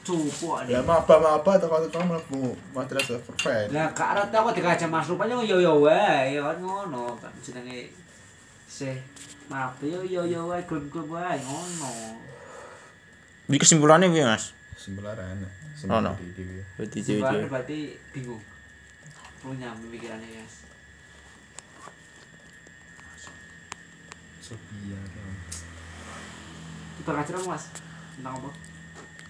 cupu 0.00 0.56
Ya 0.64 0.80
apa 0.80 1.04
apa 1.04 1.50
atau 1.60 1.68
kalau 1.68 1.88
kamu 1.92 2.06
melakukan 2.16 2.56
madrasah 2.72 3.20
perfect. 3.20 3.76
Lah 3.76 3.92
kak 3.92 4.08
Arat 4.16 4.32
aku 4.32 4.56
dikajak 4.56 4.88
Mas 4.88 5.04
rupanya 5.04 5.36
yo 5.44 5.60
yo 5.60 5.84
wae 5.84 6.32
ya 6.32 6.40
kan 6.40 6.56
ngono 6.64 7.12
kan 7.20 7.32
jenenge 7.44 7.92
se 8.64 8.96
maaf 9.52 9.76
yo 9.84 10.00
yo 10.00 10.24
yo 10.24 10.48
wae 10.48 10.64
klub-klub 10.64 11.12
wae 11.12 11.36
ngono. 11.44 12.16
Ini 13.52 13.60
kesimpulannya 13.60 14.08
piye, 14.08 14.24
Mas? 14.24 14.56
Sembelaran. 14.78 15.44
Oh, 15.90 15.98
no. 15.98 16.14
di 16.14 16.30
di. 16.30 16.62
Berarti 16.78 17.44
berarti 17.50 17.78
bingung. 18.14 18.40
Punya 19.42 19.74
pemikirannya 19.74 20.24
guys. 20.30 20.62
Sophia. 24.38 25.00
Kita 27.02 27.10
dong, 27.10 27.46
mas 27.50 27.66
tentang 28.14 28.38
apa? 28.38 28.50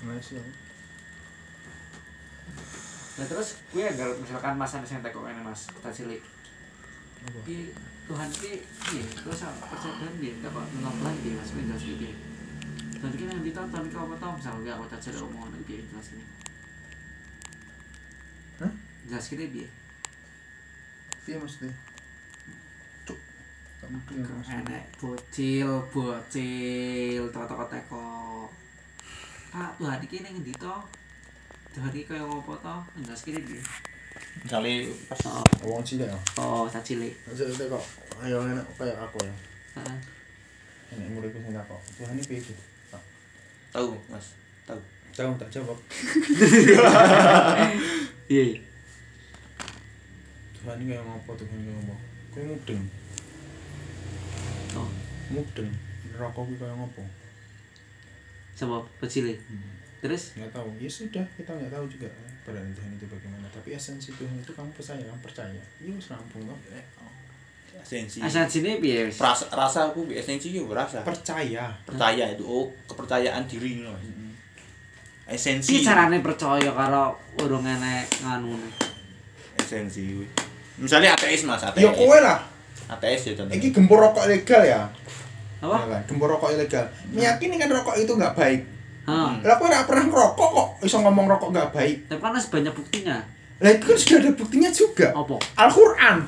Masih. 0.02 0.42
Nah 3.12 3.26
terus 3.28 3.60
gue 3.70 3.84
agar 3.86 4.08
misalkan 4.18 4.58
mas 4.58 4.74
ada 4.74 4.88
yang 4.88 5.04
ini 5.30 5.42
mas 5.46 5.70
kita 5.70 5.90
cilik. 5.94 6.22
Ki 7.46 7.70
Tuhan 8.10 8.28
ki 8.34 8.52
piye? 8.66 9.02
Terus 9.06 9.46
percaya 9.46 9.94
Tuhan 9.94 10.14
piye? 10.18 10.32
Enggak 10.34 10.50
kok 10.50 10.66
ngomong 10.74 11.16
piye 11.22 11.38
Mas 11.38 11.54
jelas 11.54 11.84
piye? 11.86 12.12
Tuhan 12.98 13.12
ki 13.14 13.24
nang 13.30 13.46
ditonton 13.46 13.84
kau 13.94 14.10
apa 14.10 14.16
tau 14.18 14.32
misalnya 14.34 14.74
aku 14.74 14.90
tak 14.90 14.98
cerita 14.98 15.22
omongan 15.22 15.62
piye 15.62 15.86
jelas 15.86 16.18
ini. 16.18 16.24
Hah? 18.58 18.72
Jelas 19.06 19.26
kene 19.30 19.46
piye? 19.54 19.68
Iya 21.30 21.36
maksudnya. 21.38 21.70
Cuk. 23.06 23.18
Kamu 23.78 23.98
tuh 24.02 24.14
yang. 24.18 24.50
Enek 24.50 24.84
bocil, 24.98 25.70
bocil, 25.94 27.22
toko-toko 27.30 27.64
teko. 27.70 28.10
Pak, 29.52 29.70
Tuhan 29.76 30.00
iki 30.00 30.24
ning 30.24 30.40
endi 30.40 30.52
to? 30.56 30.74
Tuhan 31.72 31.92
iki 31.92 32.08
kaya 32.08 32.24
ngopo 32.24 32.56
to? 32.56 32.74
Jelas 33.04 33.20
kene 33.22 33.40
piye? 33.44 33.60
misalnya 34.32 34.88
pas 35.12 35.20
Oh, 35.28 35.44
Wong 35.68 35.84
cilik 35.84 36.08
ya. 36.08 36.16
oh 36.40 36.64
tak 36.64 36.80
cilik. 36.80 37.12
Itu 37.28 37.44
kok 37.68 37.84
ayo 38.24 38.40
enak 38.48 38.64
kayak 38.80 38.96
aku 38.96 39.20
ya. 39.20 39.34
Heeh. 39.76 39.96
Enak 40.96 41.08
murid 41.12 41.32
sing 41.32 41.52
tak 41.52 41.64
kok. 41.68 41.80
Tuhan 42.00 42.16
ini 42.16 42.24
piye 42.24 42.40
tahu 43.72 43.96
mas 44.08 44.36
tahu 44.64 44.76
Tahu 45.12 45.32
tak 45.36 45.48
jawab. 45.52 45.76
Iya. 48.32 48.56
Tuhan 50.56 50.76
ini 50.80 50.88
kayak 50.88 51.04
ngopo 51.04 51.30
Tuhan 51.36 51.52
ini 51.52 51.68
kayak 51.68 51.76
ngopo. 51.78 51.94
Kayak 52.32 52.46
mudeng. 52.48 52.82
Oh, 54.72 54.88
Mudeng. 55.28 55.68
Rokok 56.16 56.42
kuwi 56.48 56.56
kayak 56.56 56.76
ngopo? 56.80 57.02
Sama 58.62 58.78
bocil. 58.96 59.26
Hmm. 59.28 59.74
Terus 59.98 60.34
Nggak 60.34 60.50
tahu. 60.50 60.68
Ya 60.78 60.86
sudah, 60.86 61.24
kita 61.34 61.50
nggak 61.50 61.70
tahu 61.70 61.84
juga 61.86 62.06
pada 62.42 62.58
Tuhan 62.58 62.90
itu 62.94 63.06
bagaimana. 63.06 63.46
Tapi 63.48 63.74
esensi 63.74 64.10
Tuhan 64.12 64.34
itu 64.36 64.50
kamu 64.50 64.70
percaya, 64.70 65.02
kamu 65.02 65.20
percaya. 65.20 65.62
Iya 65.78 65.92
wis 65.92 66.06
rampung 66.08 66.42
kok. 66.44 66.58
esensi 67.82 68.22
sini 68.22 68.78
piye 68.78 69.10
wis? 69.10 69.18
rasa 69.18 69.48
rasa 69.50 69.90
aku 69.90 70.06
esensi 70.06 70.54
yo 70.54 70.70
rasa 70.70 71.02
Percaya. 71.02 71.66
percaya 71.82 72.30
itu 72.30 72.44
oh 72.44 72.70
kepercayaan 72.86 73.42
diri 73.44 73.80
ngono 73.80 73.90
Mas. 73.90 74.06
esensi 75.26 75.74
Piye 75.74 75.82
carane 75.82 76.22
percaya 76.22 76.70
karo 76.70 77.16
urung 77.42 77.66
enek 77.66 78.06
nganune? 78.22 78.70
esensi 79.58 80.20
misalnya 80.78 81.16
ateis 81.16 81.42
mas 81.42 81.64
ateis 81.64 81.82
Ya 81.82 81.90
kowe 81.90 82.18
lah. 82.20 82.38
ateis 82.86 83.24
ya 83.26 83.32
contohnya 83.34 83.58
Iki 83.58 83.68
gembor 83.74 83.98
rokok 84.04 84.30
ilegal 84.30 84.62
ya. 84.62 84.82
Apa? 85.62 85.76
Ya 85.78 85.86
kan? 85.88 86.02
Gembor 86.10 86.28
rokok 86.34 86.50
ilegal. 86.50 86.84
Meyakini 87.08 87.54
kan 87.56 87.70
rokok 87.70 87.94
itu 87.96 88.12
nggak 88.12 88.34
baik. 88.34 88.60
Heeh. 89.02 89.32
Lah 89.42 89.54
kowe 89.56 89.66
nggak 89.66 89.86
pernah 89.86 90.04
ngerokok 90.06 90.48
kok 90.50 90.68
iso 90.82 90.98
ngomong 90.98 91.26
rokok 91.28 91.50
nggak 91.50 91.70
baik. 91.70 91.96
Tapi 92.06 92.18
kan 92.18 92.34
harus 92.34 92.50
banyak 92.50 92.72
buktinya. 92.72 93.16
Lah 93.62 93.70
itu 93.70 93.84
kan 93.84 93.96
sudah 93.96 94.18
ada 94.18 94.30
buktinya 94.34 94.70
juga. 94.70 95.06
Apa? 95.10 95.36
Al-Qur'an. 95.56 96.18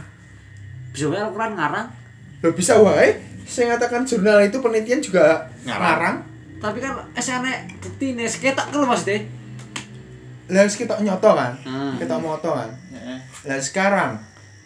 Bisa 0.94 1.10
wae 1.10 1.18
Al-Qur'an 1.18 1.52
ngarang, 1.52 1.86
Lah 2.40 2.52
bisa 2.54 2.78
wae 2.78 3.10
saya 3.44 3.74
ngatakan 3.74 4.06
jurnal 4.06 4.40
itu 4.40 4.56
penelitian 4.56 4.98
juga 4.98 5.44
Ngarang. 5.62 5.82
ngarang. 5.84 6.16
tapi 6.56 6.80
kan 6.80 6.96
esane 7.12 7.68
buktine 7.76 8.24
seketak 8.24 8.72
kalau 8.72 8.88
maksudnya. 8.88 9.20
Lah 10.48 10.64
wis 10.64 10.76
kita 10.76 10.96
nyoto 10.98 11.30
kan. 11.34 11.52
Hmm. 11.60 11.92
Kita 11.98 12.16
moto 12.16 12.50
kan. 12.50 12.70
Heeh. 12.88 13.18
Lah 13.44 13.60
sekarang 13.60 14.16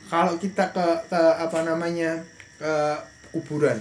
kalau 0.07 0.37
kita 0.37 0.71
ke 0.71 0.87
ke 1.07 1.19
apa 1.19 1.59
namanya 1.63 2.23
ke 2.55 2.73
kuburan 3.29 3.77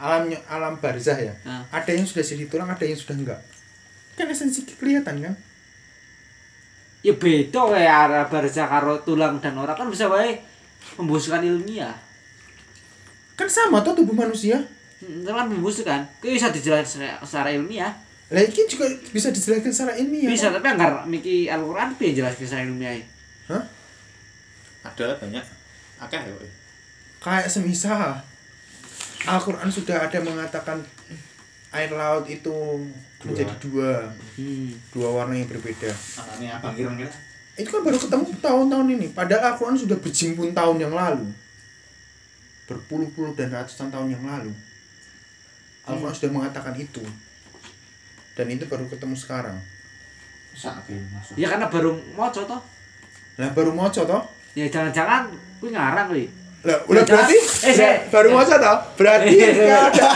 alam 0.00 0.32
alam 0.48 0.74
barzah 0.80 1.14
ya. 1.14 1.34
Ah. 1.44 1.60
Ada 1.70 1.92
yang 1.92 2.08
sudah 2.08 2.24
jadi 2.24 2.48
tulang, 2.48 2.66
ada 2.66 2.80
yang 2.80 2.96
sudah 2.96 3.12
enggak. 3.14 3.40
Kan 4.16 4.26
esensi 4.26 4.64
kelihatan 4.64 5.20
kan? 5.20 5.34
Ya 7.00 7.12
beda 7.12 7.60
wae 7.68 7.84
arah 7.84 8.28
barzah 8.28 8.64
karo 8.64 9.00
tulang 9.00 9.40
dan 9.40 9.56
ora 9.56 9.72
kan 9.72 9.88
bisa 9.88 10.08
wae 10.08 10.40
membusukkan 10.96 11.44
ilmiah. 11.44 11.92
Kan 13.36 13.48
sama 13.48 13.80
tuh 13.80 13.96
tubuh 13.96 14.12
manusia. 14.12 14.60
Hmm, 15.00 15.24
Itu 15.24 15.32
kan 15.32 15.48
membusukkan. 15.48 16.00
Kuwi 16.20 16.36
bisa 16.36 16.52
dijelaskan 16.52 16.84
secara- 16.84 17.20
secara 17.24 17.48
ilmiah. 17.52 17.92
Lah 18.28 18.40
ini 18.40 18.62
juga 18.68 18.84
bisa 19.10 19.32
dijelaskan 19.32 19.72
secara 19.72 19.96
ilmiah. 19.96 20.28
Bisa, 20.28 20.52
kok. 20.52 20.60
tapi 20.60 20.66
anggar 20.70 20.92
miki 21.04 21.48
Al-Qur'an 21.48 21.96
piye 21.96 22.12
jelaskan 22.12 22.44
secara 22.44 22.62
ilmiah? 22.64 23.00
Hah? 23.48 23.64
ada 24.80 25.12
banyak 25.12 25.44
akeh 26.00 26.20
ya 26.20 26.32
Pak. 26.32 26.50
Kayak 27.20 27.48
semisal 27.52 28.16
Al-Qur'an 29.28 29.68
sudah 29.68 30.08
ada 30.08 30.18
mengatakan 30.20 30.80
air 31.70 31.90
laut 31.92 32.24
itu 32.26 32.52
menjadi 33.20 33.54
dua, 33.60 34.08
Hmm. 34.36 34.72
dua 34.90 35.08
warna 35.12 35.36
yang 35.36 35.48
berbeda. 35.48 35.92
anaknya 35.92 36.56
abang 36.56 36.74
ireng 36.74 36.96
kira 36.96 37.12
Itu 37.60 37.68
kan 37.68 37.84
baru 37.84 37.98
ketemu 38.00 38.24
tahun-tahun 38.40 38.86
ini. 38.96 39.06
Padahal 39.12 39.52
Al-Quran 39.52 39.76
sudah 39.76 39.98
berjimpun 40.00 40.56
tahun 40.56 40.76
yang 40.80 40.94
lalu. 40.96 41.28
Berpuluh-puluh 42.64 43.36
dan 43.36 43.52
ratusan 43.52 43.92
tahun 43.92 44.16
yang 44.16 44.24
lalu. 44.24 44.52
Al-Quran 45.84 46.14
sudah 46.16 46.30
mengatakan 46.32 46.72
itu. 46.80 47.04
Dan 48.32 48.48
itu 48.48 48.64
baru 48.64 48.88
ketemu 48.88 49.12
sekarang. 49.12 49.60
Ya 51.36 51.46
karena 51.52 51.66
baru 51.68 51.94
maca 52.16 52.42
toh. 52.42 52.62
Lah 53.38 53.50
baru 53.54 53.70
moco 53.72 54.02
toh? 54.02 54.22
Ya 54.52 54.66
jangan-jangan 54.66 55.30
kuwi 55.62 55.72
ngarang 55.72 56.10
kuwi. 56.10 56.26
Lah 56.60 56.76
udah 56.84 57.04
berarti 57.08 57.36
eh, 57.72 58.04
baru 58.12 58.28
moco 58.36 58.52
toh? 58.52 58.78
Berarti 59.00 59.32
eh, 59.32 59.52
nggak 59.64 59.82
ada. 59.96 60.08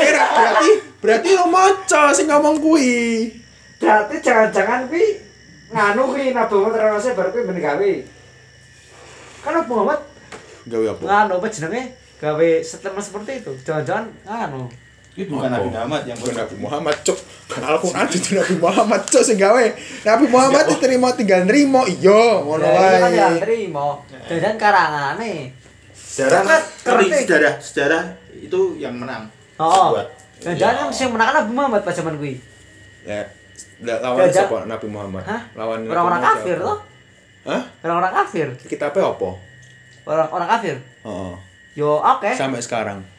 Kira, 0.00 0.24
berarti 0.32 0.70
berarti 1.04 1.28
lo 1.36 1.44
moco 1.52 2.02
sing 2.16 2.26
ngomong 2.32 2.56
kui. 2.56 3.28
Berarti 3.76 4.14
jangan-jangan 4.24 4.88
kuwi 4.88 5.20
nganu 5.74 6.02
kuwi 6.08 6.32
Nabi 6.32 6.54
Muhammad 6.56 6.72
terus 6.80 7.06
baru 7.12 7.28
kuwi 7.36 7.44
ben 7.52 7.60
gawe. 7.60 7.92
Kan 9.44 9.60
Muhammad 9.68 10.00
Gawe 10.64 10.86
apa? 10.96 11.02
nganu 11.04 11.32
apa 11.36 11.46
jenenge? 11.52 11.82
Gawe 12.16 12.48
statement 12.64 13.04
seperti 13.04 13.32
itu. 13.44 13.52
Jangan-jangan 13.60 14.08
nganu. 14.24 14.72
Itu 15.14 15.30
bukan 15.30 15.46
Nabi 15.48 15.68
Muhammad 15.68 16.02
yang 16.04 16.18
Bukan 16.18 16.34
Nabi 16.34 16.56
Muhammad 16.58 16.96
cok 17.00 17.18
kan 17.44 17.62
Al-Quran 17.62 18.06
itu 18.08 18.28
Nabi 18.34 18.54
Muhammad 18.58 19.00
cok 19.04 19.22
sing 19.22 19.36
gawe 19.36 19.64
Nabi 20.02 20.24
Muhammad 20.26 20.64
diterima 20.66 21.08
tinggal 21.12 21.40
nrimo 21.44 21.82
iya 21.84 22.22
ngono 22.36 22.60
Ya, 22.60 22.74
itu 22.74 22.98
kan 22.98 23.10
ya 23.12 23.26
wae 23.28 23.38
terima. 23.40 23.86
Jangan 24.26 24.54
karangane. 24.56 25.34
sejarah 25.94 26.40
Kan 26.42 26.62
sejarah 27.06 27.54
sejarah 27.56 28.02
itu 28.34 28.60
yang 28.76 28.94
menang 28.94 29.30
Oh. 29.54 29.94
Buat. 29.94 30.10
Jangan 30.50 30.90
sing 30.90 31.08
menang 31.08 31.30
kan 31.30 31.34
Nabi 31.40 31.50
Muhammad 31.52 31.80
pas 31.80 31.94
zaman 31.94 32.18
kuwi. 32.18 32.42
Ya, 33.02 33.22
la- 33.80 34.02
lawan 34.02 34.26
siapa 34.26 34.66
Nabi 34.66 34.86
Muhammad? 34.90 35.22
Hah? 35.22 35.40
Lawan 35.54 35.86
Orang-orang 35.86 36.22
kafir 36.24 36.56
toh? 36.58 36.78
Hah? 37.44 37.62
Orang-orang 37.80 38.12
kafir. 38.16 38.46
Kitabnya 38.66 39.04
apa? 39.08 39.30
Orang-orang 40.04 40.48
kafir. 40.50 40.76
Heeh. 41.04 41.34
Yo 41.74 41.96
oke. 41.96 42.30
Sampai 42.30 42.58
sekarang. 42.58 43.13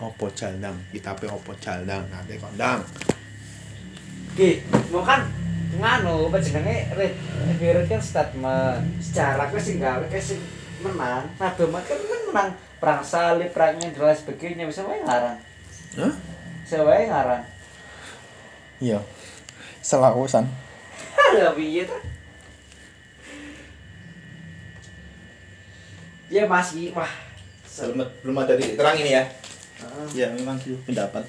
Opo 0.00 0.32
jaldang, 0.32 0.72
kitabnya 0.88 1.28
opo 1.28 1.52
jaldang, 1.60 2.00
nanti 2.08 2.40
kondang. 2.40 2.80
Ki, 4.32 4.64
mau 4.88 5.04
kan? 5.04 5.28
Nganu 5.76 6.32
apa 6.32 6.40
jenenge? 6.40 6.88
Read 6.96 7.12
read 7.60 7.84
kan 7.84 8.00
statement. 8.00 8.80
Secara 8.96 9.52
ke 9.52 9.60
sing 9.60 9.76
gawe 9.76 10.00
ke 10.08 10.16
sing 10.16 10.40
menang. 10.80 11.28
Nabi 11.36 11.68
Muhammad 11.68 11.84
kan 11.84 11.98
menang. 12.00 12.48
Perang 12.80 13.04
salib 13.04 13.52
perangnya 13.52 13.92
dan 13.92 14.08
lain 14.08 14.16
sebagainya. 14.16 14.64
Bisa 14.64 14.88
wae 14.88 15.04
ngarang? 15.04 15.36
Hah? 16.00 16.14
bisa 16.64 16.80
wae 16.80 17.04
ngarang? 17.04 17.44
Iya. 18.80 19.04
Selakusan. 19.84 20.48
ya 21.36 21.52
piye 21.60 21.84
ta? 21.84 21.98
Ya 26.32 26.48
masih 26.48 26.96
wah. 26.96 27.12
Belum 27.84 28.08
belum 28.24 28.36
ada 28.40 28.56
di 28.56 28.80
terang 28.80 28.96
ini 28.96 29.12
ya 29.12 29.39
Ya 30.16 30.26
memang 30.34 30.56
itu 30.60 30.76
pendapat 30.84 31.24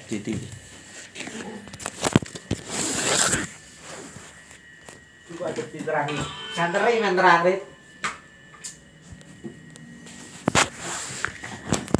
ada 5.42 5.62
men 7.00 7.16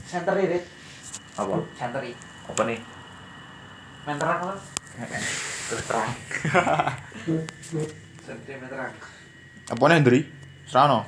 santri 0.07 0.45
Rit. 0.47 0.65
Apa? 1.41 1.55
Nih? 2.69 2.79
Men 4.05 4.17
terang 4.21 4.39
kan 4.43 4.59
terus 5.73 5.85
terang. 5.89 6.11
Santri 8.27 8.53
men 8.61 8.69
terang 8.69 8.93
apa 9.73 9.83
nih 9.89 9.97
Hendri 10.03 10.21
Serano? 10.69 11.07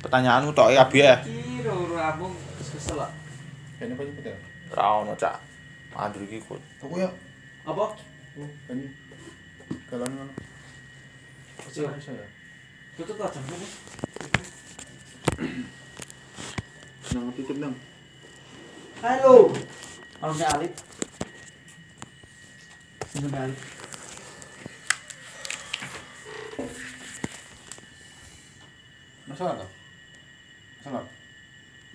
Pertanyaanmu 0.00 0.56
tok 0.56 0.72
ya 0.72 0.88
ya. 1.04 1.20
Kira 1.20 1.70
ora 1.70 2.16
amung 2.16 2.32
kesel. 2.56 2.96
Ini 3.80 3.92
apa 3.92 4.02
nyebut 4.02 4.24
ya? 4.24 4.49
Serano 4.70 5.14
cak 5.18 5.36
Andri 5.98 6.22
iki 6.30 6.38
kok 6.46 6.60
Aku 6.86 6.94
ya. 6.96 7.10
apa 7.66 7.92
Oh, 8.38 8.46
banyu. 8.70 8.86
Galon 9.90 10.06
ngono. 10.14 10.32
Iya. 11.74 11.90
Bisa 11.98 12.12
ya. 12.14 12.26
tutup 12.94 13.18
lah 13.18 13.26
jam 13.34 13.42
ini 13.50 13.68
Nang 17.10 17.34
tutup 17.34 17.58
nang. 17.58 17.74
halo 19.02 19.50
alumni 20.22 20.46
Alif 20.54 20.72
alumni 23.18 23.38
Alif 23.50 23.60
Masalah 29.28 29.54
toh? 29.62 29.70
Masalah. 30.82 31.04